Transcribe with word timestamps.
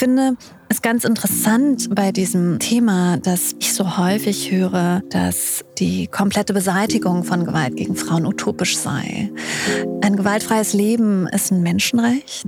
finde 0.00 0.38
es 0.70 0.80
ganz 0.80 1.04
interessant 1.04 1.94
bei 1.94 2.10
diesem 2.10 2.58
Thema, 2.58 3.18
dass 3.18 3.54
ich 3.58 3.74
so 3.74 3.98
häufig 3.98 4.50
höre, 4.50 5.02
dass 5.10 5.62
die 5.76 6.06
komplette 6.06 6.54
Beseitigung 6.54 7.22
von 7.22 7.44
Gewalt 7.44 7.76
gegen 7.76 7.96
Frauen 7.96 8.24
utopisch 8.24 8.78
sei. 8.78 9.30
Ein 10.00 10.16
gewaltfreies 10.16 10.72
Leben 10.72 11.26
ist 11.26 11.52
ein 11.52 11.62
Menschenrecht 11.62 12.46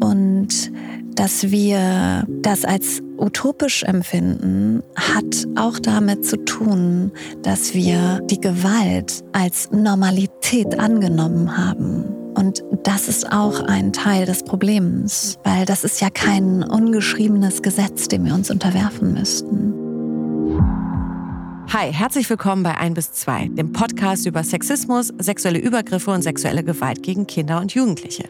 und 0.00 0.72
dass 1.14 1.50
wir 1.50 2.24
das 2.40 2.64
als 2.64 3.02
utopisch 3.18 3.82
empfinden, 3.82 4.82
hat 4.96 5.46
auch 5.56 5.78
damit 5.78 6.24
zu 6.24 6.42
tun, 6.42 7.12
dass 7.42 7.74
wir 7.74 8.22
die 8.30 8.40
Gewalt 8.40 9.22
als 9.32 9.70
Normalität 9.70 10.78
angenommen 10.78 11.54
haben. 11.54 12.23
Und 12.34 12.64
das 12.82 13.08
ist 13.08 13.30
auch 13.32 13.60
ein 13.60 13.92
Teil 13.92 14.26
des 14.26 14.42
Problems, 14.42 15.38
weil 15.44 15.64
das 15.66 15.84
ist 15.84 16.00
ja 16.00 16.10
kein 16.10 16.62
ungeschriebenes 16.64 17.62
Gesetz, 17.62 18.08
dem 18.08 18.24
wir 18.24 18.34
uns 18.34 18.50
unterwerfen 18.50 19.14
müssten. 19.14 19.72
Hi, 21.72 21.92
herzlich 21.92 22.28
willkommen 22.28 22.62
bei 22.62 22.76
1 22.76 22.94
bis 22.94 23.12
2, 23.12 23.48
dem 23.52 23.72
Podcast 23.72 24.26
über 24.26 24.42
Sexismus, 24.42 25.12
sexuelle 25.18 25.58
Übergriffe 25.58 26.10
und 26.10 26.22
sexuelle 26.22 26.62
Gewalt 26.62 27.02
gegen 27.02 27.26
Kinder 27.26 27.60
und 27.60 27.74
Jugendliche. 27.74 28.24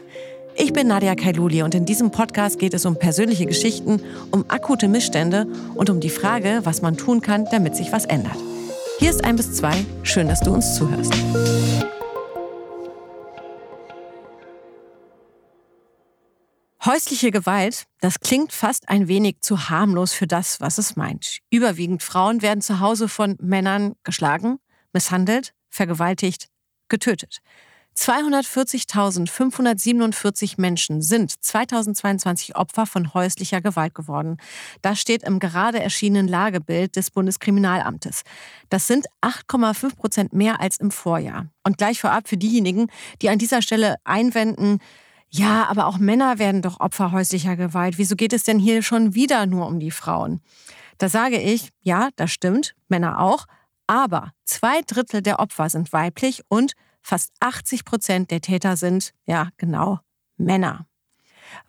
Ich 0.55 0.71
bin 0.71 0.87
Nadia 0.87 1.15
Kailuli 1.15 1.63
und 1.63 1.75
in 1.75 1.85
diesem 1.85 2.11
Podcast 2.11 2.59
geht 2.59 2.73
es 2.73 2.85
um 2.85 2.97
persönliche 2.97 3.45
Geschichten, 3.45 4.01
um 4.31 4.45
akute 4.47 4.87
Missstände 4.87 5.47
und 5.73 5.89
um 5.89 5.99
die 5.99 6.09
Frage, 6.09 6.61
was 6.63 6.81
man 6.81 6.95
tun 6.95 7.21
kann, 7.21 7.45
damit 7.51 7.75
sich 7.75 7.91
was 7.91 8.05
ändert. 8.05 8.37
Hier 8.99 9.09
ist 9.09 9.23
1 9.23 9.35
bis 9.35 9.53
2, 9.57 9.85
schön, 10.03 10.27
dass 10.27 10.39
du 10.39 10.53
uns 10.53 10.75
zuhörst. 10.75 11.13
Häusliche 16.85 17.31
Gewalt, 17.31 17.85
das 17.99 18.19
klingt 18.19 18.53
fast 18.53 18.89
ein 18.89 19.07
wenig 19.07 19.41
zu 19.41 19.69
harmlos 19.69 20.13
für 20.13 20.27
das, 20.27 20.61
was 20.61 20.77
es 20.77 20.95
meint. 20.95 21.39
Überwiegend 21.49 22.03
Frauen 22.03 22.43
werden 22.43 22.61
zu 22.61 22.79
Hause 22.79 23.07
von 23.07 23.37
Männern 23.41 23.95
geschlagen, 24.03 24.59
misshandelt, 24.93 25.55
vergewaltigt, 25.67 26.49
getötet. 26.87 27.39
240.547 27.97 30.61
Menschen 30.61 31.01
sind 31.01 31.31
2022 31.43 32.55
Opfer 32.55 32.85
von 32.85 33.15
häuslicher 33.15 33.61
Gewalt 33.61 33.95
geworden. 33.95 34.37
Das 34.83 35.01
steht 35.01 35.23
im 35.23 35.39
gerade 35.39 35.79
erschienenen 35.79 36.27
Lagebild 36.27 36.97
des 36.97 37.09
Bundeskriminalamtes. 37.09 38.21
Das 38.69 38.85
sind 38.85 39.07
8,5 39.21 39.95
Prozent 39.95 40.33
mehr 40.33 40.61
als 40.61 40.77
im 40.77 40.91
Vorjahr. 40.91 41.47
Und 41.63 41.79
gleich 41.79 41.99
vorab 41.99 42.27
für 42.27 42.37
diejenigen, 42.37 42.91
die 43.23 43.29
an 43.29 43.39
dieser 43.39 43.63
Stelle 43.63 43.95
einwenden, 44.03 44.81
ja, 45.37 45.67
aber 45.67 45.87
auch 45.87 45.97
Männer 45.97 46.39
werden 46.39 46.61
doch 46.61 46.79
Opfer 46.79 47.11
häuslicher 47.11 47.57
Gewalt. 47.57 47.97
Wieso 47.97 48.15
geht 48.15 48.31
es 48.31 48.43
denn 48.43 48.57
hier 48.57 48.81
schon 48.81 49.15
wieder 49.15 49.45
nur 49.45 49.67
um 49.67 49.79
die 49.79 49.91
Frauen? 49.91 50.41
Da 50.97 51.09
sage 51.09 51.39
ich, 51.39 51.69
ja, 51.81 52.09
das 52.15 52.31
stimmt, 52.31 52.73
Männer 52.87 53.19
auch, 53.19 53.45
aber 53.85 54.31
zwei 54.45 54.81
Drittel 54.81 55.21
der 55.21 55.39
Opfer 55.39 55.69
sind 55.69 55.91
weiblich 55.91 56.41
und 56.47 56.73
fast 57.01 57.31
80 57.41 57.83
Prozent 57.83 58.31
der 58.31 58.39
Täter 58.39 58.77
sind, 58.77 59.11
ja, 59.25 59.49
genau, 59.57 59.99
Männer. 60.37 60.87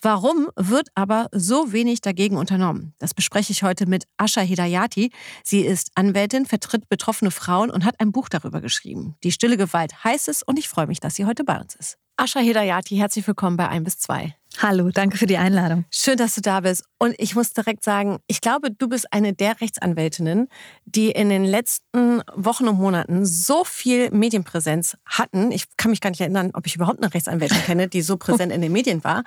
Warum 0.00 0.48
wird 0.56 0.88
aber 0.94 1.28
so 1.32 1.72
wenig 1.72 2.00
dagegen 2.00 2.36
unternommen? 2.36 2.94
Das 2.98 3.14
bespreche 3.14 3.52
ich 3.52 3.62
heute 3.62 3.86
mit 3.86 4.04
Asha 4.16 4.40
Hidayati. 4.40 5.10
Sie 5.42 5.60
ist 5.60 5.90
Anwältin, 5.96 6.46
vertritt 6.46 6.88
betroffene 6.88 7.30
Frauen 7.30 7.70
und 7.70 7.84
hat 7.84 8.00
ein 8.00 8.12
Buch 8.12 8.28
darüber 8.28 8.60
geschrieben. 8.60 9.16
Die 9.22 9.32
stille 9.32 9.56
Gewalt 9.56 10.04
heißt 10.04 10.28
es 10.28 10.42
und 10.42 10.58
ich 10.58 10.68
freue 10.68 10.86
mich, 10.86 11.00
dass 11.00 11.16
sie 11.16 11.26
heute 11.26 11.44
bei 11.44 11.60
uns 11.60 11.74
ist. 11.74 11.98
Asha 12.18 12.40
Hidayati, 12.40 12.96
herzlich 12.96 13.26
willkommen 13.26 13.58
bei 13.58 13.68
1 13.68 13.84
bis 13.84 13.98
2. 13.98 14.34
Hallo, 14.62 14.88
danke 14.90 15.18
für 15.18 15.26
die 15.26 15.36
Einladung. 15.36 15.84
Schön, 15.90 16.16
dass 16.16 16.34
du 16.34 16.40
da 16.40 16.60
bist. 16.60 16.82
Und 16.98 17.14
ich 17.18 17.34
muss 17.34 17.52
direkt 17.52 17.84
sagen, 17.84 18.20
ich 18.26 18.40
glaube, 18.40 18.70
du 18.70 18.88
bist 18.88 19.12
eine 19.12 19.34
der 19.34 19.60
Rechtsanwältinnen, 19.60 20.48
die 20.86 21.10
in 21.10 21.28
den 21.28 21.44
letzten 21.44 22.22
Wochen 22.34 22.68
und 22.68 22.78
Monaten 22.78 23.26
so 23.26 23.64
viel 23.64 24.10
Medienpräsenz 24.12 24.96
hatten. 25.04 25.52
Ich 25.52 25.66
kann 25.76 25.90
mich 25.90 26.00
gar 26.00 26.08
nicht 26.08 26.22
erinnern, 26.22 26.52
ob 26.54 26.66
ich 26.66 26.74
überhaupt 26.74 27.02
eine 27.02 27.12
Rechtsanwältin 27.12 27.62
kenne, 27.64 27.86
die 27.86 28.00
so 28.00 28.16
präsent 28.16 28.50
in 28.50 28.62
den 28.62 28.72
Medien 28.72 29.04
war. 29.04 29.22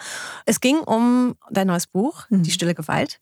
Es 0.48 0.60
ging 0.60 0.80
um 0.80 1.36
dein 1.52 1.68
neues 1.68 1.86
Buch, 1.86 2.26
Die 2.32 2.38
mhm. 2.38 2.46
stille 2.46 2.74
Gewalt. 2.74 3.22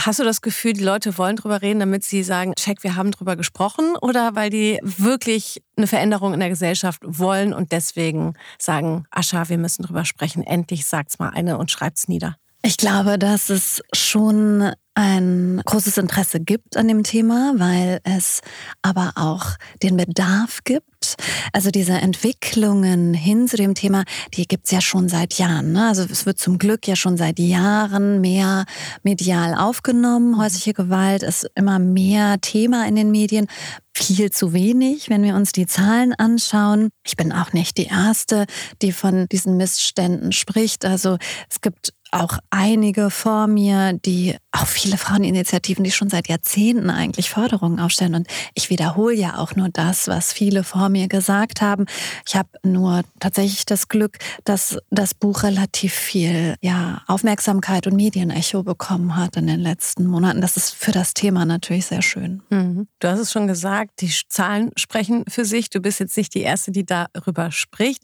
Hast 0.00 0.20
du 0.20 0.24
das 0.24 0.42
Gefühl, 0.42 0.74
die 0.74 0.84
Leute 0.84 1.18
wollen 1.18 1.34
drüber 1.34 1.60
reden, 1.60 1.80
damit 1.80 2.04
sie 2.04 2.22
sagen, 2.22 2.54
check, 2.54 2.84
wir 2.84 2.94
haben 2.94 3.10
drüber 3.10 3.34
gesprochen? 3.34 3.96
Oder 4.00 4.36
weil 4.36 4.48
die 4.48 4.78
wirklich 4.82 5.60
eine 5.76 5.88
Veränderung 5.88 6.34
in 6.34 6.38
der 6.38 6.50
Gesellschaft 6.50 7.02
wollen 7.04 7.52
und 7.52 7.72
deswegen 7.72 8.34
sagen, 8.58 9.06
Ascha, 9.10 9.48
wir 9.48 9.58
müssen 9.58 9.82
drüber 9.82 10.04
sprechen, 10.04 10.44
endlich 10.44 10.86
sagt's 10.86 11.18
mal 11.18 11.30
eine 11.30 11.58
und 11.58 11.72
schreibt's 11.72 12.06
nieder? 12.06 12.36
Ich 12.62 12.76
glaube, 12.76 13.18
dass 13.18 13.50
es 13.50 13.82
schon 13.92 14.72
ein 14.94 15.62
großes 15.64 15.96
Interesse 15.96 16.40
gibt 16.40 16.76
an 16.76 16.88
dem 16.88 17.04
Thema, 17.04 17.54
weil 17.56 18.00
es 18.02 18.40
aber 18.82 19.12
auch 19.14 19.52
den 19.80 19.96
Bedarf 19.96 20.64
gibt. 20.64 21.14
Also 21.52 21.70
diese 21.70 21.92
Entwicklungen 21.92 23.14
hin 23.14 23.46
zu 23.46 23.56
dem 23.56 23.74
Thema, 23.74 24.02
die 24.34 24.48
gibt's 24.48 24.72
ja 24.72 24.80
schon 24.80 25.08
seit 25.08 25.34
Jahren. 25.34 25.70
Ne? 25.70 25.86
Also 25.86 26.02
es 26.02 26.26
wird 26.26 26.40
zum 26.40 26.58
Glück 26.58 26.88
ja 26.88 26.96
schon 26.96 27.16
seit 27.16 27.38
Jahren 27.38 28.20
mehr 28.20 28.64
medial 29.04 29.54
aufgenommen. 29.54 30.36
Häusliche 30.36 30.72
Gewalt 30.72 31.22
ist 31.22 31.48
immer 31.54 31.78
mehr 31.78 32.40
Thema 32.40 32.88
in 32.88 32.96
den 32.96 33.12
Medien. 33.12 33.46
Viel 33.94 34.30
zu 34.30 34.52
wenig, 34.52 35.10
wenn 35.10 35.22
wir 35.22 35.36
uns 35.36 35.52
die 35.52 35.66
Zahlen 35.66 36.12
anschauen. 36.12 36.88
Ich 37.04 37.16
bin 37.16 37.32
auch 37.32 37.52
nicht 37.52 37.78
die 37.78 37.86
Erste, 37.86 38.46
die 38.82 38.90
von 38.90 39.28
diesen 39.28 39.56
Missständen 39.56 40.32
spricht. 40.32 40.84
Also 40.84 41.18
es 41.48 41.60
gibt 41.60 41.92
auch 42.10 42.38
einige 42.50 43.10
vor 43.10 43.46
mir, 43.46 43.92
die 43.92 44.36
auch 44.60 44.66
viele 44.66 44.98
Fraueninitiativen, 44.98 45.84
die 45.84 45.90
schon 45.90 46.10
seit 46.10 46.28
Jahrzehnten 46.28 46.90
eigentlich 46.90 47.30
Forderungen 47.30 47.80
aufstellen. 47.80 48.14
Und 48.14 48.26
ich 48.54 48.70
wiederhole 48.70 49.14
ja 49.14 49.38
auch 49.38 49.56
nur 49.56 49.68
das, 49.68 50.08
was 50.08 50.32
viele 50.32 50.64
vor 50.64 50.88
mir 50.88 51.08
gesagt 51.08 51.60
haben. 51.60 51.86
Ich 52.26 52.36
habe 52.36 52.48
nur 52.62 53.02
tatsächlich 53.20 53.66
das 53.66 53.88
Glück, 53.88 54.18
dass 54.44 54.78
das 54.90 55.14
Buch 55.14 55.42
relativ 55.42 55.92
viel 55.92 56.56
ja, 56.60 57.02
Aufmerksamkeit 57.06 57.86
und 57.86 57.96
Medienecho 57.96 58.62
bekommen 58.62 59.16
hat 59.16 59.36
in 59.36 59.46
den 59.46 59.60
letzten 59.60 60.06
Monaten. 60.06 60.40
Das 60.40 60.56
ist 60.56 60.74
für 60.74 60.92
das 60.92 61.14
Thema 61.14 61.44
natürlich 61.44 61.86
sehr 61.86 62.02
schön. 62.02 62.42
Mhm. 62.50 62.88
Du 63.00 63.08
hast 63.08 63.20
es 63.20 63.32
schon 63.32 63.46
gesagt, 63.46 64.00
die 64.00 64.12
Zahlen 64.28 64.70
sprechen 64.76 65.24
für 65.28 65.44
sich. 65.44 65.70
Du 65.70 65.80
bist 65.80 66.00
jetzt 66.00 66.16
nicht 66.16 66.34
die 66.34 66.42
Erste, 66.42 66.72
die 66.72 66.84
darüber 66.84 67.50
spricht. 67.52 68.02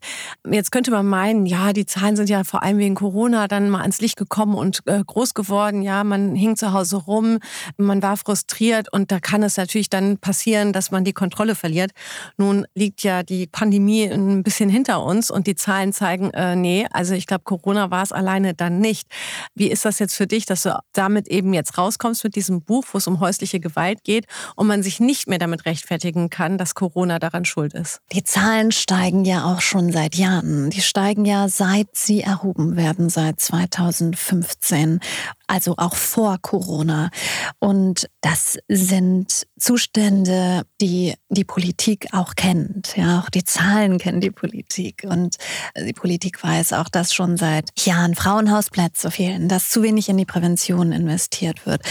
Jetzt 0.48 0.72
könnte 0.72 0.90
man 0.90 1.06
meinen, 1.06 1.46
ja, 1.46 1.72
die 1.72 1.86
Zahlen 1.86 2.16
sind 2.16 2.28
ja 2.28 2.44
vor 2.44 2.62
allem 2.62 2.78
wegen 2.78 2.94
Corona 2.94 3.48
dann 3.48 3.70
mal 3.70 3.80
ans 3.80 4.00
Licht 4.00 4.16
gekommen 4.16 4.54
und 4.54 4.80
äh, 4.86 5.02
groß 5.04 5.34
geworden. 5.34 5.82
Ja, 5.82 6.04
man 6.04 6.34
hing 6.44 6.56
zu 6.56 6.72
Hause 6.72 6.96
rum, 6.96 7.38
man 7.76 8.02
war 8.02 8.16
frustriert 8.16 8.92
und 8.92 9.10
da 9.10 9.18
kann 9.18 9.42
es 9.42 9.56
natürlich 9.56 9.90
dann 9.90 10.18
passieren, 10.18 10.72
dass 10.72 10.90
man 10.90 11.04
die 11.04 11.12
Kontrolle 11.12 11.54
verliert. 11.54 11.92
Nun 12.36 12.66
liegt 12.74 13.02
ja 13.02 13.22
die 13.22 13.46
Pandemie 13.46 14.04
ein 14.04 14.42
bisschen 14.42 14.68
hinter 14.68 15.02
uns 15.02 15.30
und 15.30 15.46
die 15.46 15.54
Zahlen 15.54 15.92
zeigen, 15.92 16.30
äh, 16.30 16.56
nee, 16.56 16.86
also 16.92 17.14
ich 17.14 17.26
glaube, 17.26 17.44
Corona 17.44 17.90
war 17.90 18.02
es 18.02 18.12
alleine 18.12 18.54
dann 18.54 18.80
nicht. 18.80 19.08
Wie 19.54 19.70
ist 19.70 19.84
das 19.84 19.98
jetzt 19.98 20.14
für 20.14 20.26
dich, 20.26 20.46
dass 20.46 20.62
du 20.62 20.78
damit 20.92 21.28
eben 21.28 21.54
jetzt 21.54 21.78
rauskommst 21.78 22.24
mit 22.24 22.36
diesem 22.36 22.62
Buch, 22.62 22.84
wo 22.92 22.98
es 22.98 23.06
um 23.06 23.20
häusliche 23.20 23.60
Gewalt 23.60 24.04
geht 24.04 24.26
und 24.56 24.66
man 24.66 24.82
sich 24.82 25.00
nicht 25.00 25.28
mehr 25.28 25.38
damit 25.38 25.64
rechtfertigen 25.66 26.30
kann, 26.30 26.58
dass 26.58 26.74
Corona 26.74 27.18
daran 27.18 27.44
schuld 27.44 27.74
ist? 27.74 28.00
Die 28.12 28.24
Zahlen 28.24 28.72
steigen 28.72 29.24
ja 29.24 29.44
auch 29.44 29.60
schon 29.60 29.92
seit 29.92 30.14
Jahren. 30.14 30.70
Die 30.70 30.82
steigen 30.82 31.24
ja 31.24 31.48
seit 31.48 31.88
sie 31.92 32.20
erhoben 32.20 32.76
werden, 32.76 33.08
seit 33.08 33.40
2015 33.40 35.00
also 35.46 35.74
auch 35.76 35.94
vor 35.94 36.38
Corona. 36.40 37.10
Und 37.58 38.08
das 38.20 38.58
sind 38.68 39.46
Zustände, 39.58 40.62
die 40.80 41.14
die 41.28 41.44
Politik 41.44 42.08
auch 42.12 42.34
kennt. 42.34 42.96
Ja, 42.96 43.20
auch 43.20 43.30
die 43.30 43.44
Zahlen 43.44 43.98
kennen 43.98 44.20
die 44.20 44.30
Politik. 44.30 45.04
Und 45.08 45.36
die 45.76 45.92
Politik 45.92 46.42
weiß 46.42 46.72
auch, 46.72 46.88
dass 46.88 47.12
schon 47.12 47.36
seit 47.36 47.70
Jahren 47.84 48.14
Frauenhausplätze 48.14 49.10
fehlen, 49.10 49.48
dass 49.48 49.70
zu 49.70 49.82
wenig 49.82 50.08
in 50.08 50.16
die 50.16 50.24
Prävention 50.24 50.92
investiert 50.92 51.66
wird. 51.66 51.82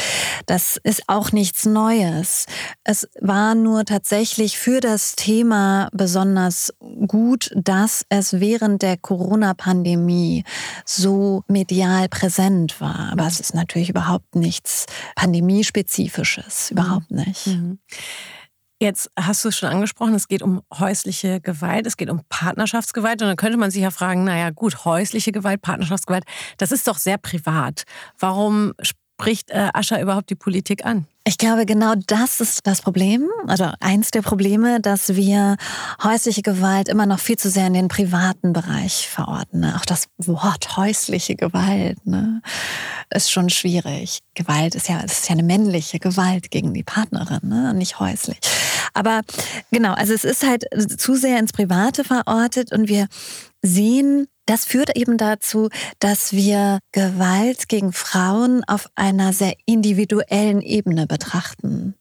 Das 0.46 0.78
ist 0.84 1.04
auch 1.08 1.32
nichts 1.32 1.66
Neues. 1.66 2.46
Es 2.84 3.08
war 3.20 3.56
nur 3.56 3.86
tatsächlich 3.86 4.58
für 4.58 4.80
das 4.80 5.16
Thema 5.16 5.90
besonders 5.94 6.74
gut, 7.08 7.52
dass 7.56 8.06
es 8.10 8.40
während 8.40 8.82
der 8.82 8.98
Corona-Pandemie 8.98 10.44
so 10.86 11.44
medial 11.48 12.10
präsent 12.10 12.80
war. 12.82 13.10
Aber 13.12 13.28
es 13.28 13.43
ist 13.44 13.56
natürlich 13.56 13.90
überhaupt 13.90 14.36
nichts 14.36 14.86
Pandemiespezifisches, 15.16 16.72
überhaupt 16.72 17.12
mhm. 17.12 17.18
nicht. 17.18 17.48
Mhm. 17.48 17.80
Jetzt 18.80 19.10
hast 19.18 19.46
du 19.46 19.50
es 19.50 19.58
schon 19.58 19.70
angesprochen, 19.70 20.14
es 20.14 20.28
geht 20.28 20.42
um 20.42 20.62
häusliche 20.78 21.40
Gewalt, 21.40 21.88
es 21.88 21.96
geht 21.96 22.10
um 22.10 22.22
Partnerschaftsgewalt. 22.28 23.22
Und 23.22 23.30
dann 23.30 23.38
könnte 23.38 23.58
man 23.58 23.72
sich 23.72 23.82
ja 23.82 23.92
fragen, 23.92 24.26
naja 24.26 24.50
gut, 24.50 24.84
häusliche 24.84 25.32
Gewalt, 25.32 25.62
Partnerschaftsgewalt, 25.62 26.26
das 26.58 26.72
ist 26.72 26.88
doch 26.88 26.98
sehr 26.98 27.18
privat. 27.18 27.84
Warum 28.20 28.74
spricht 28.82 29.52
äh, 29.52 29.70
Ascher 29.74 30.02
überhaupt 30.02 30.30
die 30.30 30.36
Politik 30.36 30.86
an? 30.86 31.08
Ich 31.26 31.38
glaube, 31.38 31.66
genau 31.66 31.94
das 32.08 32.42
ist 32.42 32.68
das 32.68 32.82
Problem, 32.82 33.30
also 33.48 33.72
eins 33.80 34.12
der 34.12 34.22
Probleme, 34.22 34.82
dass 34.82 35.16
wir 35.16 35.56
häusliche 36.04 36.42
Gewalt 36.42 36.90
immer 36.90 37.06
noch 37.06 37.20
viel 37.20 37.38
zu 37.38 37.50
sehr 37.50 37.68
in 37.68 37.74
den 37.74 37.88
privaten 37.88 38.52
Bereich 38.52 39.08
verorten. 39.08 39.64
Auch 39.64 39.86
das 39.86 40.08
Wort 40.18 40.76
häusliche 40.76 41.36
Gewalt. 41.36 42.06
Ne? 42.06 42.42
ist 43.14 43.32
schon 43.32 43.50
schwierig. 43.50 44.20
Gewalt 44.34 44.76
ist 44.76 44.90
ja, 44.90 45.02
es 45.04 45.20
ist 45.20 45.30
ja 45.30 45.34
eine 45.34 45.44
männliche 45.44 46.00
Gewalt 46.00 46.52
gegen 46.52 46.74
die 46.74 46.84
Partnerin, 46.84 47.40
ne? 47.44 47.74
nicht 47.74 48.00
häuslich. 48.00 48.40
Aber 48.94 49.22
genau, 49.72 49.94
also 49.94 50.14
es 50.14 50.24
ist 50.24 50.46
halt 50.46 50.66
zu 50.98 51.16
sehr 51.16 51.40
ins 51.40 51.54
Private 51.54 52.04
verortet 52.04 52.72
und 52.72 52.88
wir 52.88 53.08
sehen, 53.62 54.28
das 54.46 54.66
führt 54.66 54.96
eben 54.98 55.18
dazu, 55.18 55.70
dass 56.00 56.34
wir 56.34 56.80
Gewalt 56.92 57.70
gegen 57.70 57.94
Frauen 57.94 58.64
auf 58.66 58.90
einer 58.96 59.34
sehr 59.34 59.56
individuellen 59.66 60.62
Ebene 60.62 61.08
betrachten 61.08 61.96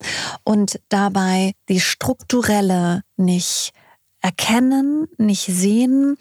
und 0.44 0.80
dabei 0.88 1.52
die 1.68 1.80
strukturelle 1.80 3.02
nicht 3.16 3.72
erkennen, 4.22 5.08
nicht 5.18 5.46
sehen. 5.46 6.16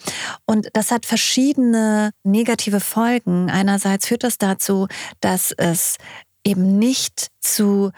Und 0.45 0.69
das 0.73 0.91
hat 0.91 1.05
verschiedene 1.05 2.11
negative 2.23 2.79
Folgen. 2.79 3.49
Einerseits 3.49 4.07
führt 4.07 4.23
das 4.23 4.37
dazu, 4.37 4.87
dass 5.19 5.51
es 5.51 5.97
eben 6.43 6.79
nicht 6.79 7.27
zu 7.39 7.91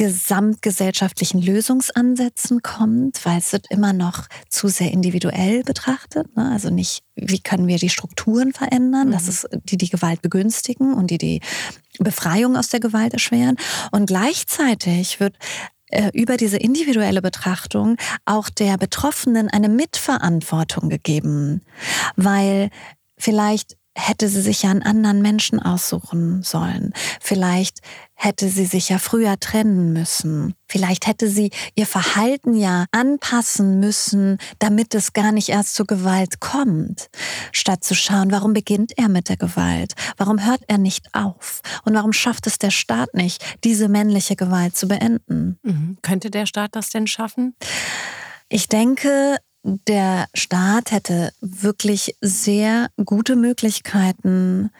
gesamtgesellschaftlichen 0.00 1.42
Lösungsansätzen 1.42 2.62
kommt, 2.62 3.22
weil 3.26 3.36
es 3.36 3.52
wird 3.52 3.66
immer 3.68 3.92
noch 3.92 4.28
zu 4.48 4.68
sehr 4.68 4.90
individuell 4.92 5.62
betrachtet. 5.62 6.34
Ne? 6.38 6.50
Also 6.50 6.70
nicht, 6.70 7.02
wie 7.16 7.40
können 7.40 7.66
wir 7.66 7.76
die 7.76 7.90
Strukturen 7.90 8.54
verändern, 8.54 9.08
mhm. 9.08 9.12
das 9.12 9.28
ist, 9.28 9.46
die 9.52 9.76
die 9.76 9.90
Gewalt 9.90 10.22
begünstigen 10.22 10.94
und 10.94 11.10
die 11.10 11.18
die 11.18 11.40
Befreiung 11.98 12.56
aus 12.56 12.68
der 12.68 12.80
Gewalt 12.80 13.12
erschweren. 13.12 13.56
Und 13.90 14.06
gleichzeitig 14.06 15.20
wird 15.20 15.36
äh, 15.88 16.10
über 16.14 16.38
diese 16.38 16.56
individuelle 16.56 17.20
Betrachtung 17.20 17.98
auch 18.24 18.48
der 18.48 18.78
Betroffenen 18.78 19.50
eine 19.50 19.68
Mitverantwortung 19.68 20.88
gegeben, 20.88 21.60
weil 22.16 22.70
vielleicht 23.18 23.76
hätte 23.94 24.28
sie 24.28 24.40
sich 24.40 24.62
ja 24.62 24.70
einen 24.70 24.82
anderen 24.82 25.20
Menschen 25.20 25.60
aussuchen 25.60 26.42
sollen. 26.42 26.94
Vielleicht 27.20 27.80
hätte 28.22 28.50
sie 28.50 28.66
sich 28.66 28.90
ja 28.90 28.98
früher 28.98 29.40
trennen 29.40 29.94
müssen. 29.94 30.54
Vielleicht 30.68 31.06
hätte 31.06 31.28
sie 31.30 31.50
ihr 31.74 31.86
Verhalten 31.86 32.54
ja 32.54 32.84
anpassen 32.92 33.80
müssen, 33.80 34.36
damit 34.58 34.94
es 34.94 35.14
gar 35.14 35.32
nicht 35.32 35.48
erst 35.48 35.74
zur 35.74 35.86
Gewalt 35.86 36.38
kommt. 36.38 37.08
Statt 37.50 37.82
zu 37.82 37.94
schauen, 37.94 38.30
warum 38.30 38.52
beginnt 38.52 38.92
er 38.98 39.08
mit 39.08 39.30
der 39.30 39.38
Gewalt? 39.38 39.94
Warum 40.18 40.44
hört 40.44 40.60
er 40.66 40.76
nicht 40.76 41.14
auf? 41.14 41.62
Und 41.84 41.94
warum 41.94 42.12
schafft 42.12 42.46
es 42.46 42.58
der 42.58 42.70
Staat 42.70 43.14
nicht, 43.14 43.42
diese 43.64 43.88
männliche 43.88 44.36
Gewalt 44.36 44.76
zu 44.76 44.86
beenden? 44.86 45.58
Mhm. 45.62 45.96
Könnte 46.02 46.30
der 46.30 46.44
Staat 46.44 46.76
das 46.76 46.90
denn 46.90 47.06
schaffen? 47.06 47.56
Ich 48.50 48.68
denke, 48.68 49.38
der 49.62 50.26
Staat 50.34 50.90
hätte 50.90 51.32
wirklich 51.40 52.16
sehr 52.20 52.88
gute 53.04 53.36
Möglichkeiten, 53.36 54.70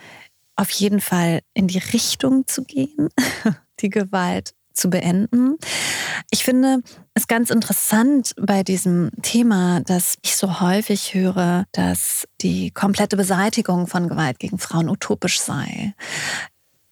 auf 0.61 0.71
jeden 0.71 1.01
Fall 1.01 1.41
in 1.55 1.69
die 1.69 1.79
Richtung 1.79 2.47
zu 2.47 2.65
gehen, 2.65 3.09
die 3.81 3.89
Gewalt 3.89 4.55
zu 4.75 4.91
beenden. 4.91 5.57
Ich 6.31 6.45
finde 6.45 6.83
es 7.15 7.27
ganz 7.27 7.51
interessant 7.51 8.35
bei 8.39 8.62
diesem 8.62 9.11
Thema, 9.23 9.81
dass 9.81 10.17
ich 10.23 10.37
so 10.37 10.61
häufig 10.61 11.15
höre, 11.15 11.65
dass 11.73 12.29
die 12.43 12.71
komplette 12.71 13.17
Beseitigung 13.17 13.87
von 13.87 14.09
Gewalt 14.09 14.39
gegen 14.39 14.59
Frauen 14.59 14.91
utopisch 14.91 15.41
sei. 15.41 15.95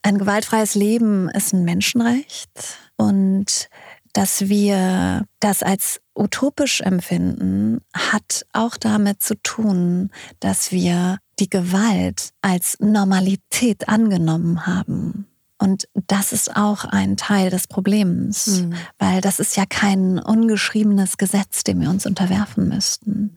Ein 0.03 0.19
gewaltfreies 0.19 0.75
Leben 0.75 1.29
ist 1.29 1.53
ein 1.53 1.65
Menschenrecht 1.65 2.51
und 2.97 3.69
dass 4.15 4.49
wir 4.49 5.27
das 5.41 5.63
als 5.63 6.01
utopisch 6.17 6.81
empfinden, 6.81 7.81
hat 7.95 8.47
auch 8.53 8.77
damit 8.77 9.23
zu 9.23 9.35
tun, 9.43 10.11
dass 10.41 10.73
wir 10.73 11.19
die 11.41 11.51
Gewalt 11.51 12.31
als 12.43 12.79
Normalität 12.81 13.89
angenommen 13.89 14.67
haben. 14.67 15.27
Und 15.59 15.89
das 16.07 16.33
ist 16.33 16.57
auch 16.57 16.85
ein 16.85 17.17
Teil 17.17 17.51
des 17.51 17.67
Problems, 17.67 18.61
mhm. 18.61 18.75
weil 18.99 19.21
das 19.21 19.41
ist 19.41 19.57
ja 19.57 19.67
kein 19.67 20.19
ungeschriebenes 20.21 21.17
Gesetz, 21.19 21.65
dem 21.65 21.81
wir 21.81 21.91
uns 21.91 22.07
unterwerfen 22.07 22.69
müssten. 22.69 23.35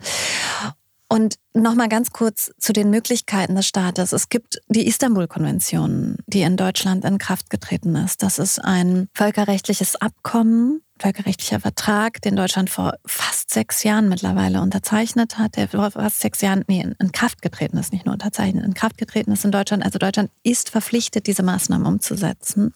Und 1.10 1.36
nochmal 1.54 1.90
ganz 1.90 2.12
kurz 2.12 2.52
zu 2.58 2.72
den 2.72 2.90
Möglichkeiten 2.90 3.56
des 3.56 3.68
Staates. 3.68 4.14
Es 4.14 4.30
gibt 4.30 4.62
die 4.70 4.88
Istanbul-Konvention, 4.88 6.16
die 6.28 6.44
in 6.44 6.56
Deutschland 6.56 7.04
in 7.04 7.18
Kraft 7.18 7.50
getreten 7.50 7.96
ist. 7.96 8.24
Das 8.24 8.40
ist 8.40 8.60
ein 8.60 9.10
völkerrechtliches 9.14 9.98
Abkommen, 9.98 10.84
völkerrechtlicher 11.02 11.60
Vertrag, 11.60 12.22
den 12.22 12.36
Deutschland 12.36 12.70
vor 12.70 12.94
fast 13.06 13.50
sechs 13.50 13.84
Jahren 13.84 14.08
mittlerweile 14.08 14.62
unterzeichnet 14.62 15.38
hat, 15.38 15.58
der 15.58 15.68
vor 15.68 15.92
fast 15.92 16.20
sechs 16.20 16.42
Jahren 16.42 16.64
nee, 16.68 16.86
in 16.98 17.12
Kraft 17.12 17.42
getreten 17.42 17.78
ist, 17.78 17.92
nicht 17.92 18.06
nur 18.06 18.14
unterzeichnet, 18.14 18.64
in 18.64 18.74
Kraft 18.74 18.98
getreten 18.98 19.32
ist 19.32 19.44
in 19.44 19.52
Deutschland. 19.52 19.84
Also 19.84 20.00
Deutschland 20.00 20.32
ist 20.44 20.70
verpflichtet, 20.70 21.28
diese 21.28 21.44
Maßnahmen 21.44 21.88
umzusetzen. 21.88 22.74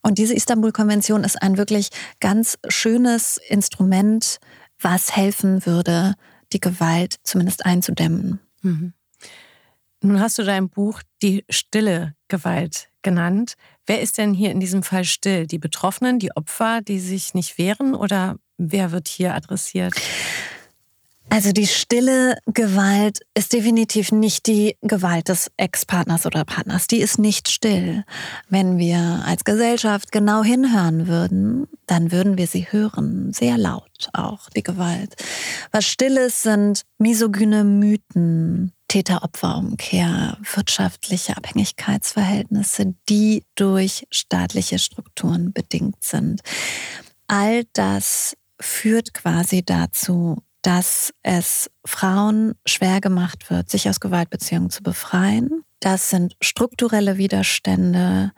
Und 0.00 0.18
diese 0.18 0.34
Istanbul-Konvention 0.34 1.24
ist 1.24 1.42
ein 1.42 1.58
wirklich 1.58 1.90
ganz 2.20 2.58
schönes 2.68 3.38
Instrument, 3.48 4.38
was 4.80 5.16
helfen 5.16 5.66
würde, 5.66 6.14
die 6.52 6.60
Gewalt 6.60 7.16
zumindest 7.24 7.66
einzudämmen. 7.66 8.40
Mhm. 8.62 8.92
Nun 10.02 10.20
hast 10.20 10.38
du 10.38 10.44
dein 10.44 10.68
Buch 10.68 11.02
Die 11.22 11.44
stille 11.48 12.14
Gewalt 12.28 12.88
genannt. 13.02 13.54
Wer 13.86 14.00
ist 14.00 14.18
denn 14.18 14.34
hier 14.34 14.50
in 14.50 14.60
diesem 14.60 14.82
Fall 14.82 15.04
still? 15.04 15.46
Die 15.46 15.58
Betroffenen, 15.58 16.18
die 16.18 16.34
Opfer, 16.36 16.80
die 16.82 16.98
sich 16.98 17.34
nicht 17.34 17.56
wehren 17.58 17.94
oder 17.94 18.36
wer 18.58 18.92
wird 18.92 19.08
hier 19.08 19.34
adressiert? 19.34 19.94
Also 21.28 21.52
die 21.52 21.66
stille 21.66 22.38
Gewalt 22.46 23.20
ist 23.34 23.52
definitiv 23.52 24.12
nicht 24.12 24.46
die 24.46 24.76
Gewalt 24.82 25.28
des 25.28 25.50
Ex-Partners 25.56 26.24
oder 26.24 26.44
Partners. 26.44 26.86
Die 26.86 27.00
ist 27.00 27.18
nicht 27.18 27.48
still. 27.48 28.04
Wenn 28.48 28.78
wir 28.78 29.24
als 29.26 29.44
Gesellschaft 29.44 30.12
genau 30.12 30.44
hinhören 30.44 31.08
würden, 31.08 31.66
dann 31.86 32.12
würden 32.12 32.38
wir 32.38 32.46
sie 32.46 32.66
hören. 32.70 33.32
Sehr 33.32 33.58
laut 33.58 34.08
auch, 34.12 34.48
die 34.50 34.62
Gewalt. 34.62 35.16
Was 35.72 35.84
still 35.84 36.16
ist, 36.16 36.42
sind 36.42 36.82
misogyne 36.98 37.64
Mythen, 37.64 38.72
Täter-Opfer-Umkehr, 38.88 40.38
wirtschaftliche 40.54 41.36
Abhängigkeitsverhältnisse, 41.36 42.94
die 43.08 43.44
durch 43.54 44.06
staatliche 44.10 44.78
Strukturen 44.78 45.52
bedingt 45.52 46.02
sind. 46.02 46.42
All 47.26 47.64
das 47.72 48.36
führt 48.60 49.14
quasi 49.14 49.64
dazu, 49.64 50.42
dass 50.62 51.12
es 51.22 51.70
Frauen 51.84 52.54
schwer 52.66 53.00
gemacht 53.00 53.50
wird, 53.50 53.70
sich 53.70 53.88
aus 53.88 54.00
Gewaltbeziehungen 54.00 54.70
zu 54.70 54.82
befreien. 54.82 55.62
Das 55.80 56.10
sind 56.10 56.36
strukturelle 56.40 57.18
Widerstände, 57.18 58.32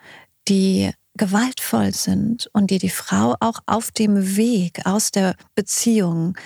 die 0.49 0.91
gewaltvoll 1.17 1.93
sind 1.95 2.49
und 2.53 2.71
die 2.71 2.79
die 2.79 2.91
Frau 2.91 3.35
auch 3.41 3.61
auf 3.67 3.91
dem 3.91 4.37
Weg 4.37 4.87
aus 4.87 5.11
der 5.11 5.37
Beziehung 5.55 6.37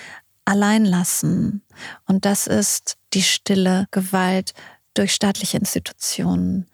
allein 0.45 0.85
lassen. 0.85 1.63
Und 2.05 2.25
das 2.25 2.47
ist 2.47 2.97
die 3.13 3.21
stille 3.21 3.87
Gewalt 3.91 4.53
durch 4.93 5.13
staatliche 5.13 5.57
Institutionen, 5.57 6.67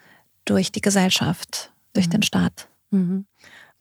durch 0.45 0.71
die 0.71 0.81
Gesellschaft, 0.81 1.71
durch 1.93 2.07
mhm. 2.07 2.11
den 2.11 2.23
Staat. 2.23 2.69
Mhm. 2.91 3.25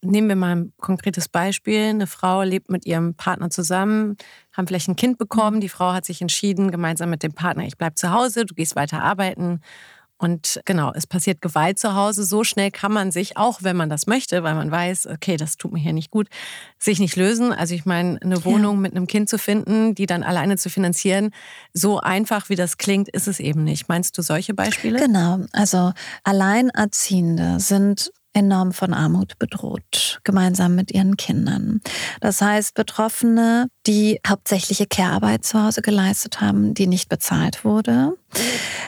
Nehmen 0.00 0.28
wir 0.28 0.36
mal 0.36 0.54
ein 0.54 0.72
konkretes 0.76 1.28
Beispiel. 1.28 1.88
Eine 1.88 2.06
Frau 2.06 2.42
lebt 2.42 2.70
mit 2.70 2.86
ihrem 2.86 3.14
Partner 3.14 3.50
zusammen, 3.50 4.16
haben 4.52 4.68
vielleicht 4.68 4.88
ein 4.88 4.94
Kind 4.96 5.18
bekommen. 5.18 5.56
Mhm. 5.56 5.60
Die 5.60 5.68
Frau 5.68 5.92
hat 5.92 6.04
sich 6.04 6.20
entschieden, 6.20 6.70
gemeinsam 6.70 7.10
mit 7.10 7.22
dem 7.22 7.32
Partner, 7.32 7.64
ich 7.64 7.76
bleibe 7.76 7.94
zu 7.94 8.12
Hause, 8.12 8.46
du 8.46 8.54
gehst 8.54 8.76
weiter 8.76 9.02
arbeiten. 9.02 9.60
Und 10.18 10.60
genau, 10.64 10.92
es 10.94 11.06
passiert 11.06 11.40
Gewalt 11.40 11.78
zu 11.78 11.94
Hause. 11.94 12.24
So 12.24 12.42
schnell 12.42 12.70
kann 12.70 12.92
man 12.92 13.12
sich, 13.12 13.36
auch 13.36 13.62
wenn 13.62 13.76
man 13.76 13.88
das 13.88 14.06
möchte, 14.06 14.42
weil 14.42 14.54
man 14.54 14.70
weiß, 14.70 15.06
okay, 15.06 15.36
das 15.36 15.56
tut 15.56 15.72
mir 15.72 15.78
hier 15.78 15.92
nicht 15.92 16.10
gut, 16.10 16.28
sich 16.78 16.98
nicht 16.98 17.16
lösen. 17.16 17.52
Also 17.52 17.74
ich 17.74 17.86
meine, 17.86 18.20
eine 18.20 18.44
Wohnung 18.44 18.76
ja. 18.76 18.80
mit 18.80 18.96
einem 18.96 19.06
Kind 19.06 19.28
zu 19.28 19.38
finden, 19.38 19.94
die 19.94 20.06
dann 20.06 20.24
alleine 20.24 20.56
zu 20.56 20.70
finanzieren, 20.70 21.30
so 21.72 22.00
einfach 22.00 22.48
wie 22.48 22.56
das 22.56 22.78
klingt, 22.78 23.08
ist 23.08 23.28
es 23.28 23.38
eben 23.38 23.62
nicht. 23.62 23.88
Meinst 23.88 24.18
du 24.18 24.22
solche 24.22 24.54
Beispiele? 24.54 24.98
Genau. 24.98 25.40
Also 25.52 25.92
Alleinerziehende 26.24 27.60
sind 27.60 28.10
enorm 28.32 28.72
von 28.72 28.94
Armut 28.94 29.38
bedroht, 29.38 30.20
gemeinsam 30.24 30.74
mit 30.74 30.90
ihren 30.90 31.16
Kindern. 31.16 31.80
Das 32.20 32.40
heißt, 32.40 32.74
Betroffene, 32.74 33.68
die 33.86 34.20
hauptsächliche 34.26 34.86
Care-Arbeit 34.86 35.44
zu 35.44 35.62
Hause 35.62 35.82
geleistet 35.82 36.40
haben, 36.40 36.74
die 36.74 36.86
nicht 36.86 37.08
bezahlt 37.08 37.64
wurde, 37.64 38.16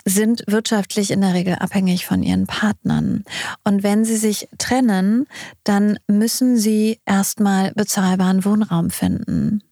sind 0.05 0.45
wirtschaftlich 0.47 1.11
in 1.11 1.21
der 1.21 1.35
Regel 1.35 1.57
abhängig 1.57 2.07
von 2.07 2.23
ihren 2.23 2.47
Partnern. 2.47 3.25
Und 3.65 3.83
wenn 3.83 4.05
sie 4.05 4.17
sich 4.17 4.49
trennen, 4.59 5.27
dann 5.65 5.99
müssen 6.07 6.57
sie 6.57 7.01
erstmal 7.07 7.73
bezahlbaren 7.73 8.45
Wohnraum 8.45 8.91
finden. 8.91 9.63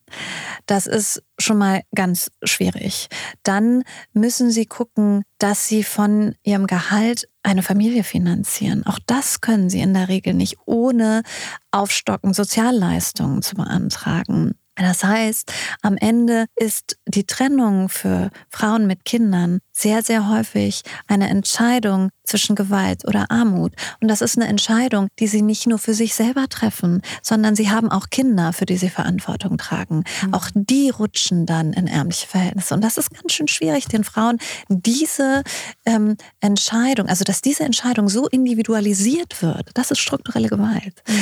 Das 0.66 0.86
ist 0.86 1.22
schon 1.38 1.58
mal 1.58 1.82
ganz 1.94 2.30
schwierig. 2.42 3.08
Dann 3.42 3.84
müssen 4.12 4.50
Sie 4.50 4.66
gucken, 4.66 5.22
dass 5.38 5.68
Sie 5.68 5.82
von 5.82 6.34
Ihrem 6.42 6.66
Gehalt 6.66 7.28
eine 7.42 7.62
Familie 7.62 8.04
finanzieren. 8.04 8.84
Auch 8.86 8.98
das 9.06 9.40
können 9.40 9.70
Sie 9.70 9.80
in 9.80 9.94
der 9.94 10.08
Regel 10.08 10.34
nicht, 10.34 10.56
ohne 10.66 11.22
aufstocken 11.70 12.34
Sozialleistungen 12.34 13.42
zu 13.42 13.54
beantragen. 13.54 14.54
Das 14.76 15.02
heißt, 15.02 15.52
am 15.82 15.96
Ende 15.96 16.46
ist 16.54 16.98
die 17.06 17.24
Trennung 17.24 17.88
für 17.88 18.30
Frauen 18.48 18.86
mit 18.86 19.04
Kindern 19.04 19.58
sehr, 19.78 20.02
sehr 20.02 20.28
häufig 20.28 20.82
eine 21.06 21.28
Entscheidung 21.28 22.10
zwischen 22.24 22.56
Gewalt 22.56 23.06
oder 23.06 23.30
Armut. 23.30 23.72
Und 24.00 24.08
das 24.08 24.20
ist 24.20 24.36
eine 24.36 24.48
Entscheidung, 24.48 25.08
die 25.18 25.28
sie 25.28 25.40
nicht 25.40 25.66
nur 25.66 25.78
für 25.78 25.94
sich 25.94 26.14
selber 26.14 26.48
treffen, 26.48 27.02
sondern 27.22 27.54
sie 27.54 27.70
haben 27.70 27.90
auch 27.90 28.10
Kinder, 28.10 28.52
für 28.52 28.66
die 28.66 28.76
sie 28.76 28.90
Verantwortung 28.90 29.56
tragen. 29.56 30.04
Mhm. 30.22 30.34
Auch 30.34 30.48
die 30.54 30.90
rutschen 30.90 31.46
dann 31.46 31.72
in 31.72 31.86
ärmliche 31.86 32.26
Verhältnisse. 32.26 32.74
Und 32.74 32.82
das 32.82 32.98
ist 32.98 33.10
ganz 33.14 33.32
schön 33.32 33.48
schwierig, 33.48 33.86
den 33.86 34.04
Frauen 34.04 34.38
diese 34.68 35.42
ähm, 35.86 36.16
Entscheidung, 36.40 37.08
also 37.08 37.24
dass 37.24 37.40
diese 37.40 37.64
Entscheidung 37.64 38.08
so 38.08 38.26
individualisiert 38.26 39.40
wird, 39.42 39.70
das 39.74 39.90
ist 39.90 40.00
strukturelle 40.00 40.48
Gewalt. 40.48 41.02
Mhm. 41.06 41.14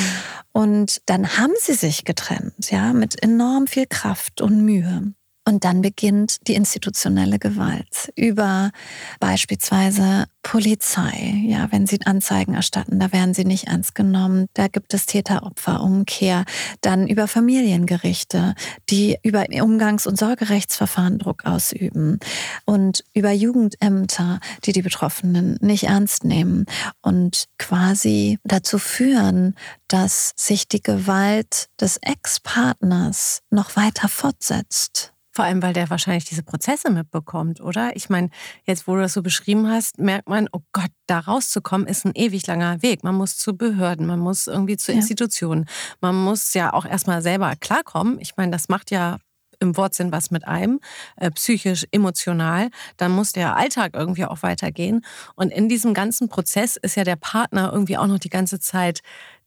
Und 0.52 1.02
dann 1.06 1.36
haben 1.36 1.54
sie 1.60 1.74
sich 1.74 2.04
getrennt, 2.04 2.70
ja, 2.70 2.92
mit 2.92 3.22
enorm 3.22 3.66
viel 3.66 3.86
Kraft 3.86 4.40
und 4.40 4.64
Mühe. 4.64 5.12
Und 5.48 5.62
dann 5.62 5.80
beginnt 5.80 6.48
die 6.48 6.56
institutionelle 6.56 7.38
Gewalt 7.38 8.12
über 8.16 8.72
beispielsweise 9.20 10.26
Polizei. 10.42 11.44
Ja, 11.46 11.70
wenn 11.70 11.86
sie 11.86 12.00
Anzeigen 12.04 12.54
erstatten, 12.54 12.98
da 12.98 13.12
werden 13.12 13.32
sie 13.32 13.44
nicht 13.44 13.68
ernst 13.68 13.94
genommen. 13.94 14.46
Da 14.54 14.66
gibt 14.66 14.92
es 14.92 15.06
Täter-Opfer-Umkehr. 15.06 16.44
Dann 16.80 17.06
über 17.06 17.28
Familiengerichte, 17.28 18.54
die 18.90 19.18
über 19.22 19.44
Umgangs- 19.62 20.08
und 20.08 20.18
Sorgerechtsverfahren 20.18 21.18
Druck 21.18 21.44
ausüben. 21.46 22.18
Und 22.64 23.04
über 23.14 23.30
Jugendämter, 23.30 24.40
die 24.64 24.72
die 24.72 24.82
Betroffenen 24.82 25.58
nicht 25.60 25.84
ernst 25.84 26.24
nehmen 26.24 26.66
und 27.02 27.46
quasi 27.56 28.40
dazu 28.42 28.78
führen, 28.78 29.54
dass 29.86 30.32
sich 30.34 30.66
die 30.66 30.82
Gewalt 30.82 31.68
des 31.80 31.98
Ex-Partners 32.02 33.42
noch 33.50 33.76
weiter 33.76 34.08
fortsetzt. 34.08 35.12
Vor 35.36 35.44
allem, 35.44 35.60
weil 35.60 35.74
der 35.74 35.90
wahrscheinlich 35.90 36.24
diese 36.24 36.42
Prozesse 36.42 36.90
mitbekommt, 36.90 37.60
oder? 37.60 37.94
Ich 37.94 38.08
meine, 38.08 38.30
jetzt, 38.64 38.88
wo 38.88 38.94
du 38.94 39.02
das 39.02 39.12
so 39.12 39.20
beschrieben 39.22 39.68
hast, 39.68 39.98
merkt 39.98 40.30
man, 40.30 40.48
oh 40.50 40.62
Gott, 40.72 40.88
da 41.06 41.18
rauszukommen 41.18 41.86
ist 41.86 42.06
ein 42.06 42.12
ewig 42.14 42.46
langer 42.46 42.80
Weg. 42.80 43.04
Man 43.04 43.16
muss 43.16 43.36
zu 43.36 43.54
Behörden, 43.54 44.06
man 44.06 44.18
muss 44.18 44.46
irgendwie 44.46 44.78
zu 44.78 44.92
Institutionen. 44.92 45.66
Man 46.00 46.14
muss 46.14 46.54
ja 46.54 46.72
auch 46.72 46.86
erstmal 46.86 47.20
selber 47.20 47.52
klarkommen. 47.54 48.18
Ich 48.18 48.38
meine, 48.38 48.50
das 48.50 48.70
macht 48.70 48.90
ja 48.90 49.18
im 49.60 49.76
Wortsinn 49.76 50.10
was 50.10 50.30
mit 50.30 50.48
einem, 50.48 50.80
äh, 51.16 51.30
psychisch, 51.30 51.84
emotional, 51.90 52.70
dann 52.96 53.12
muss 53.12 53.32
der 53.32 53.56
Alltag 53.56 53.92
irgendwie 53.92 54.24
auch 54.24 54.42
weitergehen. 54.42 55.04
Und 55.34 55.50
in 55.50 55.68
diesem 55.68 55.92
ganzen 55.92 56.30
Prozess 56.30 56.78
ist 56.78 56.96
ja 56.96 57.04
der 57.04 57.16
Partner 57.16 57.72
irgendwie 57.74 57.98
auch 57.98 58.06
noch 58.06 58.18
die 58.18 58.30
ganze 58.30 58.58
Zeit 58.58 59.00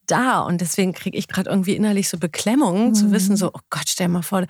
da. 0.06 0.42
Und 0.42 0.62
deswegen 0.62 0.94
kriege 0.94 1.18
ich 1.18 1.28
gerade 1.28 1.50
irgendwie 1.50 1.76
innerlich 1.76 2.10
so 2.10 2.20
Beklemmungen, 2.20 2.90
mhm. 2.90 2.94
zu 2.94 3.12
wissen, 3.12 3.36
so, 3.38 3.48
oh 3.48 3.62
Gott, 3.72 3.86
stell 3.88 4.08
mal 4.08 4.22
vor, 4.22 4.46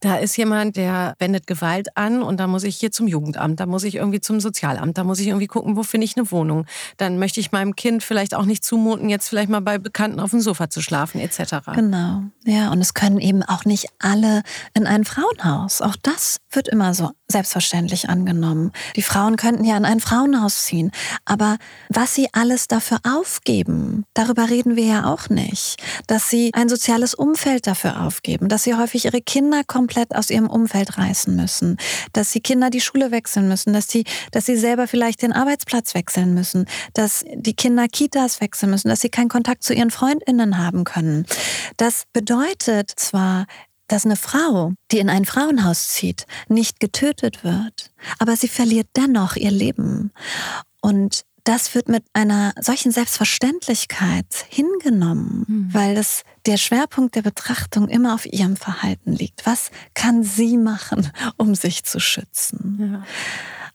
da 0.00 0.16
ist 0.16 0.36
jemand, 0.36 0.76
der 0.76 1.14
wendet 1.18 1.46
Gewalt 1.46 1.96
an 1.96 2.22
und 2.22 2.40
da 2.40 2.46
muss 2.46 2.64
ich 2.64 2.76
hier 2.76 2.90
zum 2.90 3.06
Jugendamt, 3.06 3.60
da 3.60 3.66
muss 3.66 3.84
ich 3.84 3.96
irgendwie 3.96 4.20
zum 4.20 4.40
Sozialamt, 4.40 4.96
da 4.96 5.04
muss 5.04 5.20
ich 5.20 5.28
irgendwie 5.28 5.46
gucken, 5.46 5.76
wo 5.76 5.82
finde 5.82 6.06
ich 6.06 6.16
eine 6.16 6.30
Wohnung. 6.30 6.66
Dann 6.96 7.18
möchte 7.18 7.38
ich 7.38 7.52
meinem 7.52 7.76
Kind 7.76 8.02
vielleicht 8.02 8.34
auch 8.34 8.46
nicht 8.46 8.64
zumuten, 8.64 9.08
jetzt 9.08 9.28
vielleicht 9.28 9.50
mal 9.50 9.60
bei 9.60 9.78
Bekannten 9.78 10.18
auf 10.18 10.30
dem 10.30 10.40
Sofa 10.40 10.70
zu 10.70 10.80
schlafen 10.80 11.20
etc. 11.20 11.56
Genau, 11.74 12.22
ja, 12.44 12.72
und 12.72 12.80
es 12.80 12.94
können 12.94 13.18
eben 13.18 13.42
auch 13.42 13.64
nicht 13.64 13.88
alle 13.98 14.42
in 14.74 14.86
ein 14.86 15.04
Frauenhaus. 15.04 15.82
Auch 15.82 15.96
das 16.02 16.40
wird 16.50 16.68
immer 16.68 16.94
so 16.94 17.10
selbstverständlich 17.28 18.08
angenommen. 18.08 18.72
Die 18.96 19.02
Frauen 19.02 19.36
könnten 19.36 19.64
ja 19.64 19.76
in 19.76 19.84
ein 19.84 20.00
Frauenhaus 20.00 20.64
ziehen, 20.64 20.90
aber 21.24 21.58
was 21.88 22.14
sie 22.14 22.28
alles 22.32 22.68
dafür 22.68 22.98
aufgeben, 23.04 24.04
darüber 24.14 24.48
reden 24.48 24.76
wir 24.76 24.84
ja 24.84 25.04
auch 25.04 25.28
nicht. 25.28 25.76
Dass 26.06 26.30
sie 26.30 26.50
ein 26.54 26.68
soziales 26.68 27.14
Umfeld 27.14 27.66
dafür 27.66 28.00
aufgeben, 28.00 28.48
dass 28.48 28.64
sie 28.64 28.74
häufig 28.74 29.04
ihre 29.04 29.20
Kinder 29.20 29.62
komplett 29.64 29.89
komplett 29.90 30.14
aus 30.14 30.30
ihrem 30.30 30.48
Umfeld 30.48 30.98
reißen 30.98 31.34
müssen, 31.34 31.76
dass 32.12 32.30
die 32.30 32.40
Kinder 32.40 32.70
die 32.70 32.80
Schule 32.80 33.10
wechseln 33.10 33.48
müssen, 33.48 33.72
dass 33.72 33.88
sie, 33.88 34.04
dass 34.30 34.46
sie 34.46 34.56
selber 34.56 34.86
vielleicht 34.86 35.22
den 35.22 35.32
Arbeitsplatz 35.32 35.94
wechseln 35.94 36.32
müssen, 36.32 36.66
dass 36.94 37.24
die 37.34 37.54
Kinder 37.54 37.88
Kitas 37.88 38.40
wechseln 38.40 38.70
müssen, 38.70 38.88
dass 38.88 39.00
sie 39.00 39.08
keinen 39.08 39.28
Kontakt 39.28 39.64
zu 39.64 39.74
ihren 39.74 39.90
Freundinnen 39.90 40.58
haben 40.58 40.84
können. 40.84 41.26
Das 41.76 42.04
bedeutet 42.12 42.92
zwar, 42.94 43.46
dass 43.88 44.04
eine 44.04 44.14
Frau, 44.14 44.74
die 44.92 45.00
in 45.00 45.10
ein 45.10 45.24
Frauenhaus 45.24 45.88
zieht, 45.88 46.26
nicht 46.48 46.78
getötet 46.78 47.42
wird, 47.42 47.90
aber 48.20 48.36
sie 48.36 48.46
verliert 48.46 48.86
dennoch 48.96 49.34
ihr 49.34 49.50
Leben. 49.50 50.12
Und 50.80 51.24
das 51.44 51.74
wird 51.74 51.88
mit 51.88 52.04
einer 52.12 52.52
solchen 52.60 52.92
Selbstverständlichkeit 52.92 54.46
hingenommen, 54.48 55.44
mhm. 55.46 55.74
weil 55.74 55.96
es 55.96 56.22
der 56.46 56.56
Schwerpunkt 56.56 57.14
der 57.14 57.22
Betrachtung 57.22 57.88
immer 57.88 58.14
auf 58.14 58.26
ihrem 58.26 58.56
Verhalten 58.56 59.12
liegt. 59.12 59.46
Was 59.46 59.70
kann 59.94 60.22
sie 60.22 60.56
machen, 60.56 61.10
um 61.36 61.54
sich 61.54 61.84
zu 61.84 62.00
schützen? 62.00 62.78
Ja. 62.92 63.04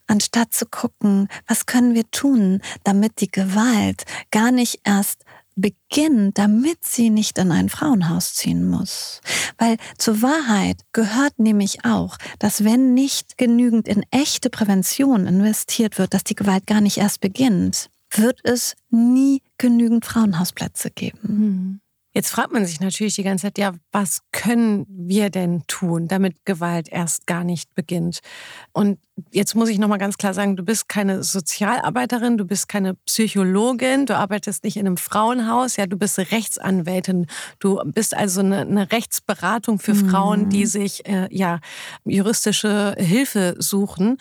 Anstatt 0.08 0.54
zu 0.54 0.68
gucken, 0.68 1.30
was 1.48 1.66
können 1.66 1.96
wir 1.96 2.10
tun, 2.12 2.62
damit 2.84 3.22
die 3.22 3.32
Gewalt 3.32 4.04
gar 4.30 4.52
nicht 4.52 4.82
erst 4.84 5.24
beginnt, 5.56 6.38
damit 6.38 6.84
sie 6.84 7.10
nicht 7.10 7.38
in 7.38 7.52
ein 7.52 7.70
Frauenhaus 7.70 8.34
ziehen 8.36 8.68
muss. 8.68 9.22
Weil 9.58 9.78
zur 9.98 10.22
Wahrheit 10.22 10.82
gehört 10.92 11.40
nämlich 11.40 11.86
auch, 11.86 12.18
dass 12.40 12.64
wenn 12.64 12.94
nicht 12.94 13.38
genügend 13.38 13.88
in 13.88 14.04
echte 14.12 14.50
Prävention 14.50 15.28
investiert 15.28 15.98
wird, 15.98 16.14
dass 16.14 16.24
die 16.24 16.36
Gewalt 16.36 16.68
gar 16.68 16.82
nicht 16.82 16.98
erst 16.98 17.22
beginnt, 17.22 17.90
wird 18.12 18.40
es 18.44 18.76
nie 18.90 19.42
genügend 19.58 20.06
Frauenhausplätze 20.06 20.92
geben. 20.92 21.20
Mhm. 21.22 21.82
Jetzt 22.16 22.30
fragt 22.30 22.54
man 22.54 22.66
sich 22.66 22.80
natürlich 22.80 23.16
die 23.16 23.24
ganze 23.24 23.48
Zeit, 23.48 23.58
ja, 23.58 23.74
was 23.92 24.22
können 24.32 24.86
wir 24.88 25.30
denn 25.30 25.64
tun, 25.68 26.08
damit 26.08 26.46
Gewalt 26.46 26.88
erst 26.88 27.28
gar 27.28 27.44
nicht 27.44 27.76
beginnt? 27.76 28.20
Und 28.72 29.00
jetzt 29.34 29.54
muss 29.54 29.68
ich 29.68 29.80
nochmal 29.80 29.98
ganz 29.98 30.16
klar 30.18 30.34
sagen, 30.34 30.56
du 30.56 30.64
bist 30.64 30.88
keine 30.88 31.24
Sozialarbeiterin, 31.24 32.38
du 32.38 32.46
bist 32.46 32.70
keine 32.70 32.94
Psychologin, 33.06 34.06
du 34.06 34.16
arbeitest 34.16 34.64
nicht 34.64 34.78
in 34.78 34.88
einem 34.88 34.96
Frauenhaus, 34.96 35.76
ja, 35.76 35.88
du 35.88 35.98
bist 35.98 36.18
Rechtsanwältin, 36.18 37.28
du 37.60 37.82
bist 37.84 38.16
also 38.16 38.40
eine, 38.40 38.62
eine 38.62 38.94
Rechtsberatung 38.94 39.80
für 39.80 39.94
mhm. 39.94 40.10
Frauen, 40.10 40.50
die 40.50 40.68
sich 40.68 41.06
äh, 41.06 41.28
ja 41.32 41.60
juristische 42.06 42.96
Hilfe 42.98 43.56
suchen. 43.60 44.20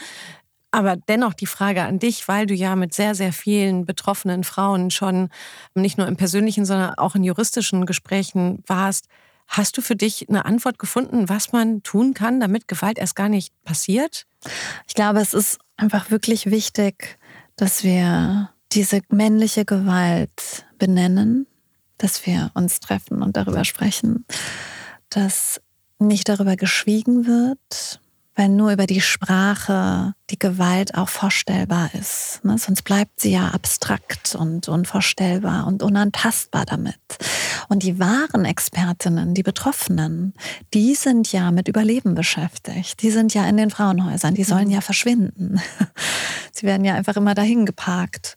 Aber 0.74 0.96
dennoch 0.96 1.34
die 1.34 1.46
Frage 1.46 1.84
an 1.84 2.00
dich, 2.00 2.26
weil 2.26 2.46
du 2.46 2.54
ja 2.54 2.74
mit 2.74 2.94
sehr, 2.94 3.14
sehr 3.14 3.32
vielen 3.32 3.86
betroffenen 3.86 4.42
Frauen 4.42 4.90
schon 4.90 5.28
nicht 5.76 5.98
nur 5.98 6.08
im 6.08 6.16
persönlichen, 6.16 6.64
sondern 6.64 6.94
auch 6.94 7.14
in 7.14 7.22
juristischen 7.22 7.86
Gesprächen 7.86 8.60
warst. 8.66 9.06
Hast 9.46 9.76
du 9.76 9.82
für 9.82 9.94
dich 9.94 10.28
eine 10.28 10.44
Antwort 10.44 10.80
gefunden, 10.80 11.28
was 11.28 11.52
man 11.52 11.84
tun 11.84 12.12
kann, 12.12 12.40
damit 12.40 12.66
Gewalt 12.66 12.98
erst 12.98 13.14
gar 13.14 13.28
nicht 13.28 13.54
passiert? 13.62 14.26
Ich 14.88 14.94
glaube, 14.94 15.20
es 15.20 15.32
ist 15.32 15.60
einfach 15.76 16.10
wirklich 16.10 16.46
wichtig, 16.46 17.18
dass 17.54 17.84
wir 17.84 18.50
diese 18.72 19.00
männliche 19.10 19.64
Gewalt 19.64 20.66
benennen, 20.80 21.46
dass 21.98 22.26
wir 22.26 22.50
uns 22.54 22.80
treffen 22.80 23.22
und 23.22 23.36
darüber 23.36 23.64
sprechen, 23.64 24.24
dass 25.08 25.60
nicht 26.00 26.28
darüber 26.28 26.56
geschwiegen 26.56 27.26
wird, 27.28 28.00
weil 28.34 28.48
nur 28.48 28.72
über 28.72 28.86
die 28.86 29.00
Sprache 29.00 30.14
die 30.30 30.38
Gewalt 30.38 30.96
auch 30.96 31.08
vorstellbar 31.08 31.90
ist. 31.94 32.40
Ne? 32.42 32.58
Sonst 32.58 32.82
bleibt 32.82 33.20
sie 33.20 33.32
ja 33.32 33.48
abstrakt 33.48 34.34
und 34.34 34.68
unvorstellbar 34.68 35.66
und 35.66 35.82
unantastbar 35.82 36.64
damit. 36.64 36.96
Und 37.68 37.82
die 37.82 37.98
wahren 37.98 38.44
Expertinnen, 38.44 39.34
die 39.34 39.42
Betroffenen, 39.42 40.34
die 40.72 40.94
sind 40.94 41.30
ja 41.32 41.50
mit 41.50 41.68
Überleben 41.68 42.14
beschäftigt. 42.14 43.02
Die 43.02 43.10
sind 43.10 43.34
ja 43.34 43.46
in 43.48 43.56
den 43.56 43.70
Frauenhäusern, 43.70 44.34
die 44.34 44.44
sollen 44.44 44.66
mhm. 44.66 44.74
ja 44.74 44.80
verschwinden. 44.80 45.60
Sie 46.52 46.66
werden 46.66 46.84
ja 46.84 46.94
einfach 46.94 47.16
immer 47.16 47.34
dahin 47.34 47.66
geparkt. 47.66 48.36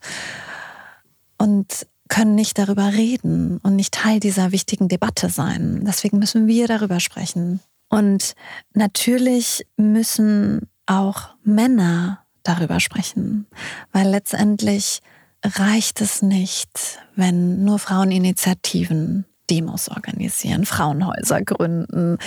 Und 1.39 1.87
können 2.09 2.35
nicht 2.35 2.57
darüber 2.57 2.93
reden 2.93 3.59
und 3.63 3.75
nicht 3.75 3.93
Teil 3.93 4.19
dieser 4.19 4.51
wichtigen 4.51 4.87
Debatte 4.87 5.29
sein. 5.29 5.83
Deswegen 5.85 6.19
müssen 6.19 6.47
wir 6.47 6.67
darüber 6.67 6.99
sprechen. 6.99 7.59
Und 7.89 8.33
natürlich 8.73 9.65
müssen 9.77 10.69
auch 10.85 11.35
Männer 11.43 12.23
darüber 12.43 12.79
sprechen, 12.79 13.47
weil 13.91 14.09
letztendlich 14.09 15.01
reicht 15.43 16.01
es 16.01 16.21
nicht, 16.21 16.99
wenn 17.15 17.63
nur 17.63 17.79
Fraueninitiativen 17.79 19.25
Demos 19.49 19.89
organisieren, 19.89 20.65
Frauenhäuser 20.65 21.41
gründen, 21.41 22.17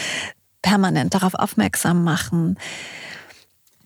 permanent 0.63 1.15
darauf 1.15 1.35
aufmerksam 1.35 2.05
machen. 2.05 2.59